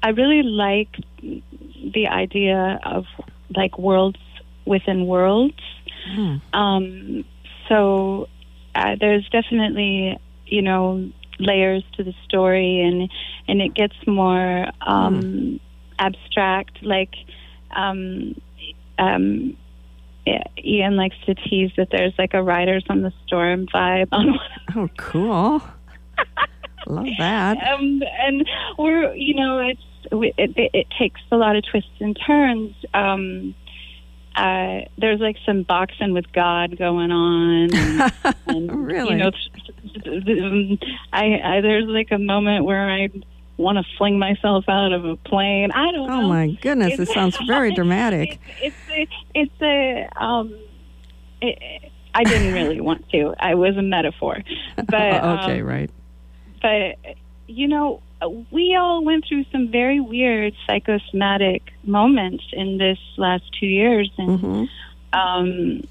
I 0.03 0.11
really 0.11 0.43
like 0.43 0.97
the 1.95 2.07
idea 2.09 2.81
of 2.85 3.05
like 3.55 3.79
worlds 3.79 4.19
within 4.65 5.07
worlds. 5.07 5.61
Hmm. 6.07 6.37
Um, 6.53 7.25
so 7.69 8.29
uh, 8.75 8.97
there's 8.99 9.29
definitely, 9.31 10.19
you 10.47 10.63
know, 10.63 11.11
layers 11.39 11.85
to 11.97 12.05
the 12.05 12.15
story, 12.25 12.81
and 12.81 13.11
and 13.49 13.61
it 13.61 13.75
gets 13.75 13.95
more 14.07 14.67
um, 14.87 15.61
abstract. 15.99 16.83
Like, 16.83 17.15
um, 17.75 18.41
um, 18.99 19.57
Ian 20.63 20.97
likes 20.97 21.17
to 21.27 21.35
tease 21.35 21.73
that 21.77 21.89
there's 21.91 22.15
like 22.19 22.35
a 22.35 22.43
Riders 22.43 22.85
on 22.89 23.03
the 23.03 23.13
Storm 23.27 23.67
vibe 23.67 24.09
on 24.13 24.39
Oh, 24.77 24.89
cool. 24.97 25.63
Love 26.87 27.07
that. 27.19 27.59
um, 27.73 28.03
and 28.21 28.49
we're 28.79 29.15
you 29.15 29.35
know 29.35 29.59
it's 29.59 29.83
it, 30.11 30.35
it, 30.57 30.71
it 30.75 30.87
takes 30.99 31.21
a 31.31 31.37
lot 31.37 31.57
of 31.57 31.65
twists 31.71 31.91
and 32.01 32.19
turns. 32.27 32.75
Um, 32.95 33.55
uh, 34.37 34.83
there's 34.97 35.21
like 35.21 35.37
some 35.45 35.63
boxing 35.63 36.13
with 36.13 36.31
God 36.33 36.79
going 36.79 37.11
on. 37.11 37.75
And, 37.75 38.13
and, 38.47 38.87
Really? 38.87 39.13
You 39.13 39.17
know, 39.17 39.33
I, 41.13 41.41
I 41.43 41.61
there's 41.61 41.87
like 41.87 42.11
a 42.11 42.19
moment 42.19 42.65
where 42.65 42.89
I 42.89 43.09
want 43.57 43.79
to 43.79 43.85
fling 43.99 44.19
myself 44.19 44.65
out 44.69 44.93
of 44.93 45.05
a 45.05 45.17
plane. 45.17 45.71
I 45.73 45.93
don't 45.93 46.09
know. 46.09 46.23
Oh 46.23 46.29
my 46.29 46.49
goodness, 46.61 46.95
It's- 46.95 47.09
it 47.09 47.13
sounds 47.13 47.37
very 47.47 47.75
dramatic. 47.75 48.41
It's 48.61 48.77
it's 48.91 48.91
a, 48.91 49.09
it's 49.35 49.63
a 49.63 50.23
um. 50.23 50.57
It, 51.43 51.91
I 52.13 52.25
didn't 52.25 52.53
really 52.53 52.81
want 52.89 53.09
to. 53.11 53.35
I 53.39 53.55
was 53.55 53.77
a 53.77 53.83
metaphor, 53.83 54.39
but 54.77 54.95
okay, 54.95 55.61
um, 55.61 55.67
right. 55.67 55.91
but 56.61 57.17
you 57.47 57.69
know 57.69 58.03
we 58.51 58.77
all 58.77 59.03
went 59.05 59.27
through 59.27 59.45
some 59.53 59.69
very 59.71 60.01
weird 60.01 60.55
psychosomatic 60.67 61.73
moments 61.85 62.45
in 62.53 62.79
this 62.79 62.99
last 63.17 63.45
two 63.59 63.67
years. 63.67 64.11
And 64.19 64.41
hmm 64.41 64.65
um 65.13 65.83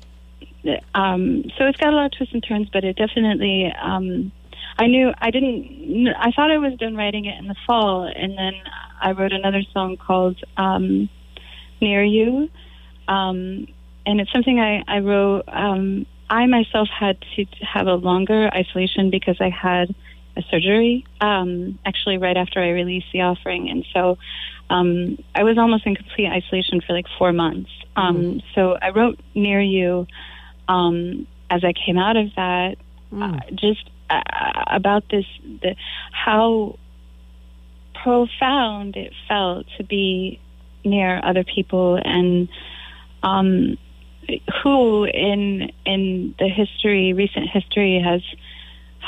um 0.93 1.43
so 1.57 1.65
it's 1.65 1.77
got 1.77 1.93
a 1.93 1.95
lot 1.95 2.05
of 2.05 2.11
twists 2.13 2.33
and 2.33 2.43
turns 2.43 2.69
but 2.69 2.83
it 2.83 2.95
definitely 2.95 3.71
um 3.81 4.31
i 4.77 4.87
knew 4.87 5.11
i 5.19 5.29
didn't 5.29 6.07
i 6.17 6.31
thought 6.31 6.51
i 6.51 6.57
was 6.57 6.73
done 6.75 6.95
writing 6.95 7.25
it 7.25 7.37
in 7.37 7.47
the 7.47 7.55
fall. 7.67 8.03
And 8.03 8.37
then 8.37 8.53
i 9.01 9.11
wrote 9.11 9.33
another 9.33 9.63
song 9.73 9.97
called 9.97 10.37
um 10.57 11.09
near 11.81 12.03
you. 12.03 12.49
Um 13.07 13.67
and 14.05 14.21
it's 14.21 14.31
something 14.31 14.59
i 14.59 14.83
i 14.87 14.99
wrote 14.99 15.43
um 15.47 16.05
i 16.29 16.45
myself 16.45 16.87
had 16.89 17.17
to 17.35 17.45
have 17.61 17.87
a 17.87 17.95
longer 17.95 18.49
isolation 18.53 19.09
because 19.09 19.37
i 19.39 19.49
had 19.49 19.93
a 20.39 20.43
surgery 20.51 21.05
um, 21.21 21.77
actually 21.85 22.17
right 22.17 22.37
after 22.43 22.59
I 22.59 22.69
released 22.81 23.07
the 23.13 23.21
offering, 23.21 23.69
and 23.69 23.85
so 23.93 24.17
um, 24.69 25.17
I 25.39 25.43
was 25.43 25.57
almost 25.57 25.85
in 25.85 25.95
complete 25.95 26.27
isolation 26.27 26.81
for 26.81 26.93
like 26.93 27.07
four 27.17 27.31
months. 27.33 27.71
Um, 27.95 28.41
So 28.55 28.61
I 28.81 28.89
wrote 28.97 29.19
"Near 29.35 29.61
You" 29.61 30.07
um, 30.67 31.27
as 31.49 31.61
I 31.63 31.73
came 31.73 31.97
out 31.97 32.17
of 32.17 32.27
that, 32.35 32.77
Mm. 33.11 33.23
uh, 33.23 33.39
just 33.55 33.89
uh, 34.09 34.21
about 34.67 35.03
this 35.09 35.25
the 35.63 35.75
how 36.11 36.77
profound 38.03 38.95
it 38.95 39.13
felt 39.27 39.65
to 39.77 39.83
be 39.83 40.39
near 40.85 41.19
other 41.23 41.43
people 41.43 41.99
and 42.03 42.47
um, 43.23 43.77
who 44.61 45.05
in 45.05 45.71
in 45.85 46.35
the 46.39 46.47
history 46.47 47.13
recent 47.13 47.49
history 47.49 47.99
has 47.99 48.21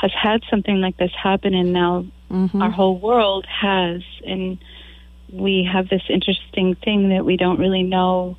has 0.00 0.10
had 0.12 0.42
something 0.50 0.80
like 0.80 0.96
this 0.96 1.12
happen 1.20 1.54
and 1.54 1.72
now 1.72 2.04
Mhm. 2.30 2.62
our 2.62 2.70
whole 2.70 2.98
world 2.98 3.46
has 3.46 4.02
and 4.26 4.58
we 5.32 5.64
have 5.70 5.88
this 5.88 6.02
interesting 6.08 6.74
thing 6.76 7.10
that 7.10 7.24
we 7.24 7.36
don't 7.36 7.58
really 7.58 7.82
know 7.82 8.36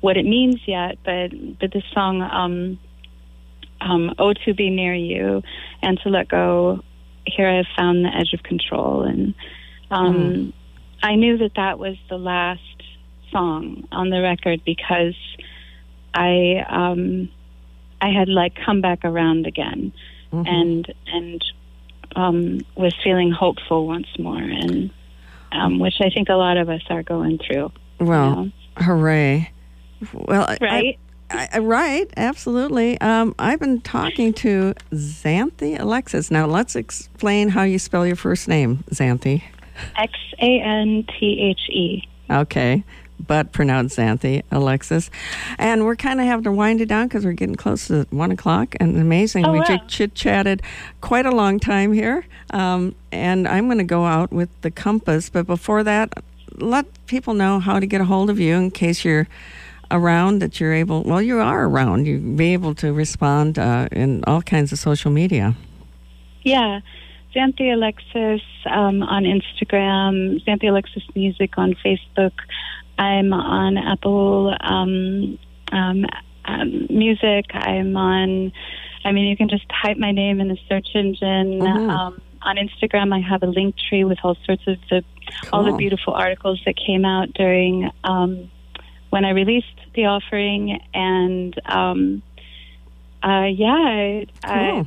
what 0.00 0.16
it 0.16 0.24
means 0.24 0.60
yet 0.66 0.98
but 1.04 1.28
but 1.58 1.70
this 1.72 1.84
song 1.92 2.20
um 2.22 2.78
um 3.80 4.14
oh 4.18 4.32
to 4.32 4.54
be 4.54 4.70
near 4.70 4.94
you 4.94 5.42
and 5.82 5.98
to 6.00 6.08
let 6.08 6.28
go 6.28 6.80
here 7.26 7.48
i've 7.48 7.66
found 7.76 8.04
the 8.04 8.14
edge 8.14 8.32
of 8.34 8.42
control 8.42 9.02
and 9.02 9.34
um 9.90 10.14
Mm. 10.14 10.52
i 11.02 11.14
knew 11.16 11.38
that 11.38 11.54
that 11.56 11.78
was 11.78 11.96
the 12.08 12.18
last 12.18 12.60
song 13.30 13.86
on 13.92 14.10
the 14.10 14.20
record 14.20 14.62
because 14.64 15.16
i 16.14 16.64
um 16.68 17.28
i 18.00 18.10
had 18.10 18.28
like 18.28 18.54
come 18.54 18.80
back 18.80 19.00
around 19.04 19.46
again 19.46 19.92
Mhm. 20.34 20.48
and 20.48 20.94
and 21.06 21.44
um, 22.16 22.60
was 22.76 22.94
feeling 23.02 23.30
hopeful 23.32 23.86
once 23.86 24.06
more, 24.18 24.38
and 24.38 24.90
um, 25.52 25.78
which 25.78 25.94
I 26.00 26.10
think 26.10 26.28
a 26.28 26.34
lot 26.34 26.56
of 26.56 26.68
us 26.68 26.82
are 26.90 27.02
going 27.02 27.38
through. 27.38 27.70
well, 28.00 28.50
hooray. 28.78 29.50
Well, 30.12 30.54
right? 30.60 30.98
I, 31.30 31.48
I, 31.54 31.58
right, 31.58 32.12
absolutely. 32.16 33.00
Um, 33.00 33.34
I've 33.38 33.58
been 33.60 33.80
talking 33.80 34.32
to 34.34 34.74
Xanthe 34.92 35.80
Alexis. 35.80 36.30
Now, 36.30 36.46
let's 36.46 36.76
explain 36.76 37.48
how 37.48 37.62
you 37.62 37.78
spell 37.78 38.06
your 38.06 38.16
first 38.16 38.46
name, 38.46 38.84
Xanthe. 38.90 39.42
X 39.96 40.12
A 40.40 40.60
N 40.60 41.04
T 41.18 41.40
H 41.50 41.70
E. 41.70 42.02
Okay, 42.30 42.84
but 43.18 43.52
pronounced 43.52 43.96
Xanthe 43.98 44.42
Alexis. 44.50 45.10
And 45.58 45.84
we're 45.84 45.96
kind 45.96 46.20
of 46.20 46.26
having 46.26 46.44
to 46.44 46.52
wind 46.52 46.80
it 46.80 46.86
down 46.86 47.08
because 47.08 47.24
we're 47.24 47.32
getting 47.32 47.54
close 47.54 47.86
to 47.88 48.06
one 48.10 48.30
o'clock. 48.30 48.74
And 48.80 48.96
amazing, 48.96 49.46
Oh, 49.46 49.52
we 49.52 49.60
wow. 49.60 49.80
chit 49.88 50.14
chatted 50.14 50.62
quite 51.00 51.26
a 51.26 51.30
long 51.30 51.58
time 51.60 51.92
here. 51.92 52.24
Um, 52.50 52.94
and 53.12 53.46
I'm 53.48 53.66
going 53.66 53.78
to 53.78 53.84
go 53.84 54.04
out 54.04 54.32
with 54.32 54.48
the 54.62 54.70
compass. 54.70 55.30
But 55.30 55.46
before 55.46 55.82
that, 55.84 56.12
let 56.56 56.86
people 57.06 57.34
know 57.34 57.60
how 57.60 57.80
to 57.80 57.86
get 57.86 58.00
a 58.00 58.04
hold 58.04 58.30
of 58.30 58.38
you 58.38 58.54
in 58.54 58.70
case 58.70 59.04
you're 59.04 59.26
around 59.90 60.38
that 60.40 60.58
you're 60.60 60.72
able 60.72 61.02
well 61.02 61.20
you 61.20 61.38
are 61.38 61.66
around 61.66 62.06
you 62.06 62.18
be 62.18 62.52
able 62.54 62.74
to 62.74 62.92
respond 62.92 63.58
uh, 63.58 63.86
in 63.92 64.24
all 64.26 64.40
kinds 64.40 64.72
of 64.72 64.78
social 64.78 65.10
media 65.10 65.54
Yeah. 66.42 66.80
Xanthe 67.34 67.72
Alexis 67.72 68.40
um, 68.66 69.02
on 69.02 69.24
Instagram, 69.24 70.42
Xanthe 70.44 70.68
Alexis 70.68 71.02
Music 71.16 71.58
on 71.58 71.74
Facebook. 71.84 72.32
I'm 72.98 73.32
on 73.32 73.76
Apple 73.76 74.54
um, 74.60 75.38
um, 75.72 76.04
um, 76.44 76.86
Music. 76.90 77.46
I'm 77.54 77.96
on, 77.96 78.52
I 79.04 79.12
mean, 79.12 79.26
you 79.26 79.36
can 79.36 79.48
just 79.48 79.64
type 79.82 79.96
my 79.96 80.12
name 80.12 80.40
in 80.40 80.48
the 80.48 80.58
search 80.68 80.88
engine. 80.94 81.60
Mhm. 81.60 81.90
Um, 81.90 82.20
on 82.42 82.56
Instagram, 82.56 83.14
I 83.14 83.20
have 83.20 83.42
a 83.42 83.46
link 83.46 83.74
tree 83.88 84.04
with 84.04 84.18
all 84.22 84.36
sorts 84.44 84.66
of 84.66 84.76
the 84.90 85.02
all 85.52 85.64
the 85.64 85.70
beautiful 85.78 86.12
articles 86.12 86.60
that 86.66 86.76
came 86.76 87.04
out 87.06 87.32
during 87.32 87.90
um, 88.04 88.50
when 89.10 89.24
I 89.24 89.30
released 89.30 89.66
the 89.94 90.04
offering, 90.06 90.78
and 90.92 91.58
um, 91.64 92.22
uh, 93.22 93.46
yeah, 93.46 93.72
I, 93.72 94.26
I, 94.44 94.86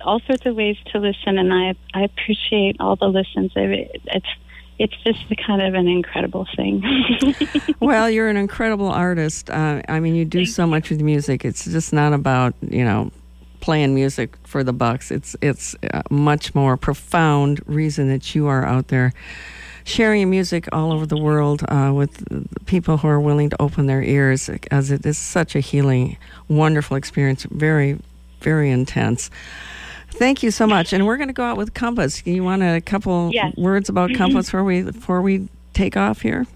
all 0.00 0.20
sorts 0.20 0.46
of 0.46 0.56
ways 0.56 0.76
to 0.92 0.98
listen, 0.98 1.38
and 1.38 1.52
I 1.52 1.74
I 1.92 2.02
appreciate 2.04 2.76
all 2.80 2.96
the 2.96 3.08
listens. 3.08 3.52
It- 3.54 4.00
It's 4.06 4.26
it's 4.78 4.94
just 5.04 5.20
kind 5.46 5.60
of 5.60 5.74
an 5.74 5.88
incredible 5.88 6.46
thing. 6.56 6.82
well, 7.80 8.08
you're 8.08 8.28
an 8.28 8.36
incredible 8.36 8.88
artist. 8.88 9.50
Uh, 9.50 9.82
I 9.88 10.00
mean, 10.00 10.14
you 10.14 10.24
do 10.24 10.46
so 10.46 10.66
much 10.66 10.90
with 10.90 11.00
music. 11.00 11.44
It's 11.44 11.64
just 11.64 11.92
not 11.92 12.12
about 12.12 12.54
you 12.62 12.84
know 12.84 13.10
playing 13.60 13.94
music 13.94 14.36
for 14.44 14.62
the 14.62 14.72
bucks. 14.72 15.10
It's 15.10 15.36
it's 15.42 15.74
a 15.82 16.02
much 16.10 16.54
more 16.54 16.76
profound 16.76 17.60
reason 17.66 18.08
that 18.08 18.34
you 18.34 18.46
are 18.46 18.64
out 18.64 18.88
there 18.88 19.12
sharing 19.88 20.20
your 20.20 20.28
music 20.28 20.68
all 20.70 20.92
over 20.92 21.06
the 21.06 21.16
world 21.16 21.64
uh, 21.68 21.90
with 21.94 22.22
people 22.66 22.98
who 22.98 23.08
are 23.08 23.18
willing 23.18 23.48
to 23.48 23.60
open 23.60 23.86
their 23.86 24.02
ears, 24.02 24.50
as 24.70 24.90
it 24.90 25.04
is 25.06 25.16
such 25.16 25.56
a 25.56 25.60
healing, 25.60 26.16
wonderful 26.46 26.96
experience. 26.96 27.44
Very, 27.44 27.98
very 28.40 28.70
intense. 28.70 29.30
Thank 30.18 30.42
you 30.42 30.50
so 30.50 30.66
much. 30.66 30.92
And 30.92 31.06
we're 31.06 31.16
going 31.16 31.28
to 31.28 31.34
go 31.34 31.44
out 31.44 31.56
with 31.56 31.74
Compass. 31.74 32.26
You 32.26 32.42
want 32.44 32.62
a 32.62 32.80
couple 32.80 33.30
Yes. 33.32 33.56
words 33.56 33.88
about 33.88 34.12
Compass 34.14 34.46
before 34.46 34.64
we 34.64 34.82
before 34.82 35.22
we 35.22 35.48
take 35.74 35.96
off 35.96 36.22
here? 36.22 36.46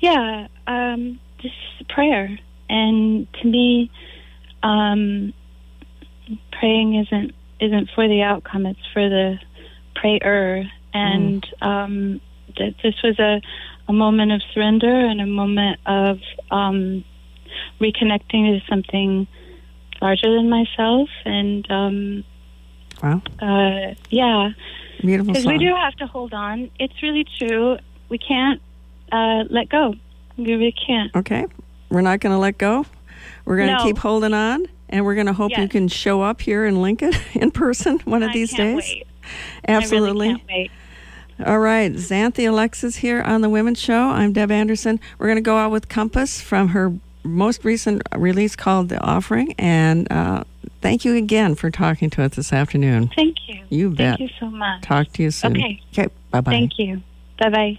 yeah, 0.00 0.48
um, 0.66 1.20
just 1.38 1.54
prayer, 1.88 2.36
and 2.68 3.26
to 3.34 3.46
me, 3.46 3.88
um, 4.64 5.32
praying 6.58 6.96
isn't 6.96 7.32
isn't 7.60 7.88
for 7.94 8.08
the 8.08 8.22
outcome; 8.22 8.66
it's 8.66 8.80
for 8.92 9.08
the 9.08 9.38
prayer. 9.94 10.70
And 10.92 11.46
um, 11.62 12.20
that 12.58 12.74
this 12.82 12.94
was 13.02 13.18
a 13.18 13.40
a 13.88 13.92
moment 13.92 14.32
of 14.32 14.42
surrender 14.52 14.92
and 14.94 15.20
a 15.20 15.26
moment 15.26 15.78
of 15.86 16.18
um, 16.50 17.04
reconnecting 17.80 18.58
to 18.58 18.60
something 18.68 19.26
larger 20.00 20.34
than 20.34 20.50
myself, 20.50 21.08
and 21.24 21.70
um, 21.70 22.24
Wow, 23.02 23.20
uh, 23.40 23.94
yeah. 24.10 24.50
beautiful 25.00 25.32
Because 25.32 25.46
we 25.46 25.58
do 25.58 25.74
have 25.74 25.94
to 25.96 26.06
hold 26.06 26.32
on. 26.32 26.70
It's 26.78 27.02
really 27.02 27.26
true. 27.38 27.78
We 28.08 28.18
can't 28.18 28.60
uh, 29.10 29.44
let 29.50 29.68
go. 29.68 29.94
We 30.36 30.54
really 30.54 30.72
can't. 30.86 31.14
Okay. 31.16 31.46
We're 31.90 32.00
not 32.02 32.20
going 32.20 32.32
to 32.34 32.38
let 32.38 32.58
go. 32.58 32.86
We're 33.44 33.56
going 33.56 33.68
to 33.70 33.74
No. 33.76 33.84
keep 33.84 33.98
holding 33.98 34.32
on, 34.34 34.66
and 34.88 35.04
we're 35.04 35.14
going 35.14 35.26
to 35.26 35.32
hope 35.32 35.56
you 35.56 35.68
can 35.68 35.88
show 35.88 36.22
up 36.22 36.40
here 36.40 36.64
in 36.64 36.80
Lincoln 36.80 37.12
in 37.34 37.50
person 37.50 37.98
one 38.04 38.22
of 38.22 38.30
I 38.30 38.32
these 38.32 38.54
days. 38.54 38.76
wait. 38.76 39.06
Absolutely. 39.68 40.28
I 40.28 40.32
really 40.32 40.38
can't 40.38 40.48
wait. 40.48 40.70
All 41.46 41.58
right, 41.58 41.92
Xanthe 41.92 42.46
Alexis 42.48 42.96
here 42.96 43.20
on 43.22 43.40
the 43.40 43.48
Women's 43.48 43.80
Show. 43.80 44.10
I'm 44.10 44.32
Deb 44.32 44.50
Anderson. 44.52 45.00
We're 45.18 45.26
going 45.26 45.36
to 45.36 45.42
go 45.42 45.56
out 45.56 45.70
with 45.72 45.88
Compass 45.88 46.40
from 46.40 46.68
her 46.68 46.92
most 47.24 47.64
recent 47.64 48.02
release 48.16 48.56
called 48.56 48.88
The 48.88 49.00
Offering. 49.00 49.54
And 49.58 50.10
uh, 50.10 50.44
thank 50.80 51.04
you 51.04 51.14
again 51.16 51.54
for 51.54 51.70
talking 51.70 52.10
to 52.10 52.22
us 52.22 52.36
this 52.36 52.52
afternoon. 52.52 53.10
Thank 53.14 53.48
you. 53.48 53.62
You 53.70 53.90
bet. 53.90 54.18
Thank 54.18 54.20
you 54.20 54.36
so 54.40 54.50
much. 54.50 54.82
Talk 54.82 55.12
to 55.14 55.22
you 55.22 55.30
soon. 55.30 55.56
Okay. 55.56 55.80
Okay, 55.92 56.08
bye 56.30 56.40
bye. 56.40 56.52
Thank 56.52 56.78
you. 56.78 57.02
Bye 57.38 57.50
bye. 57.50 57.78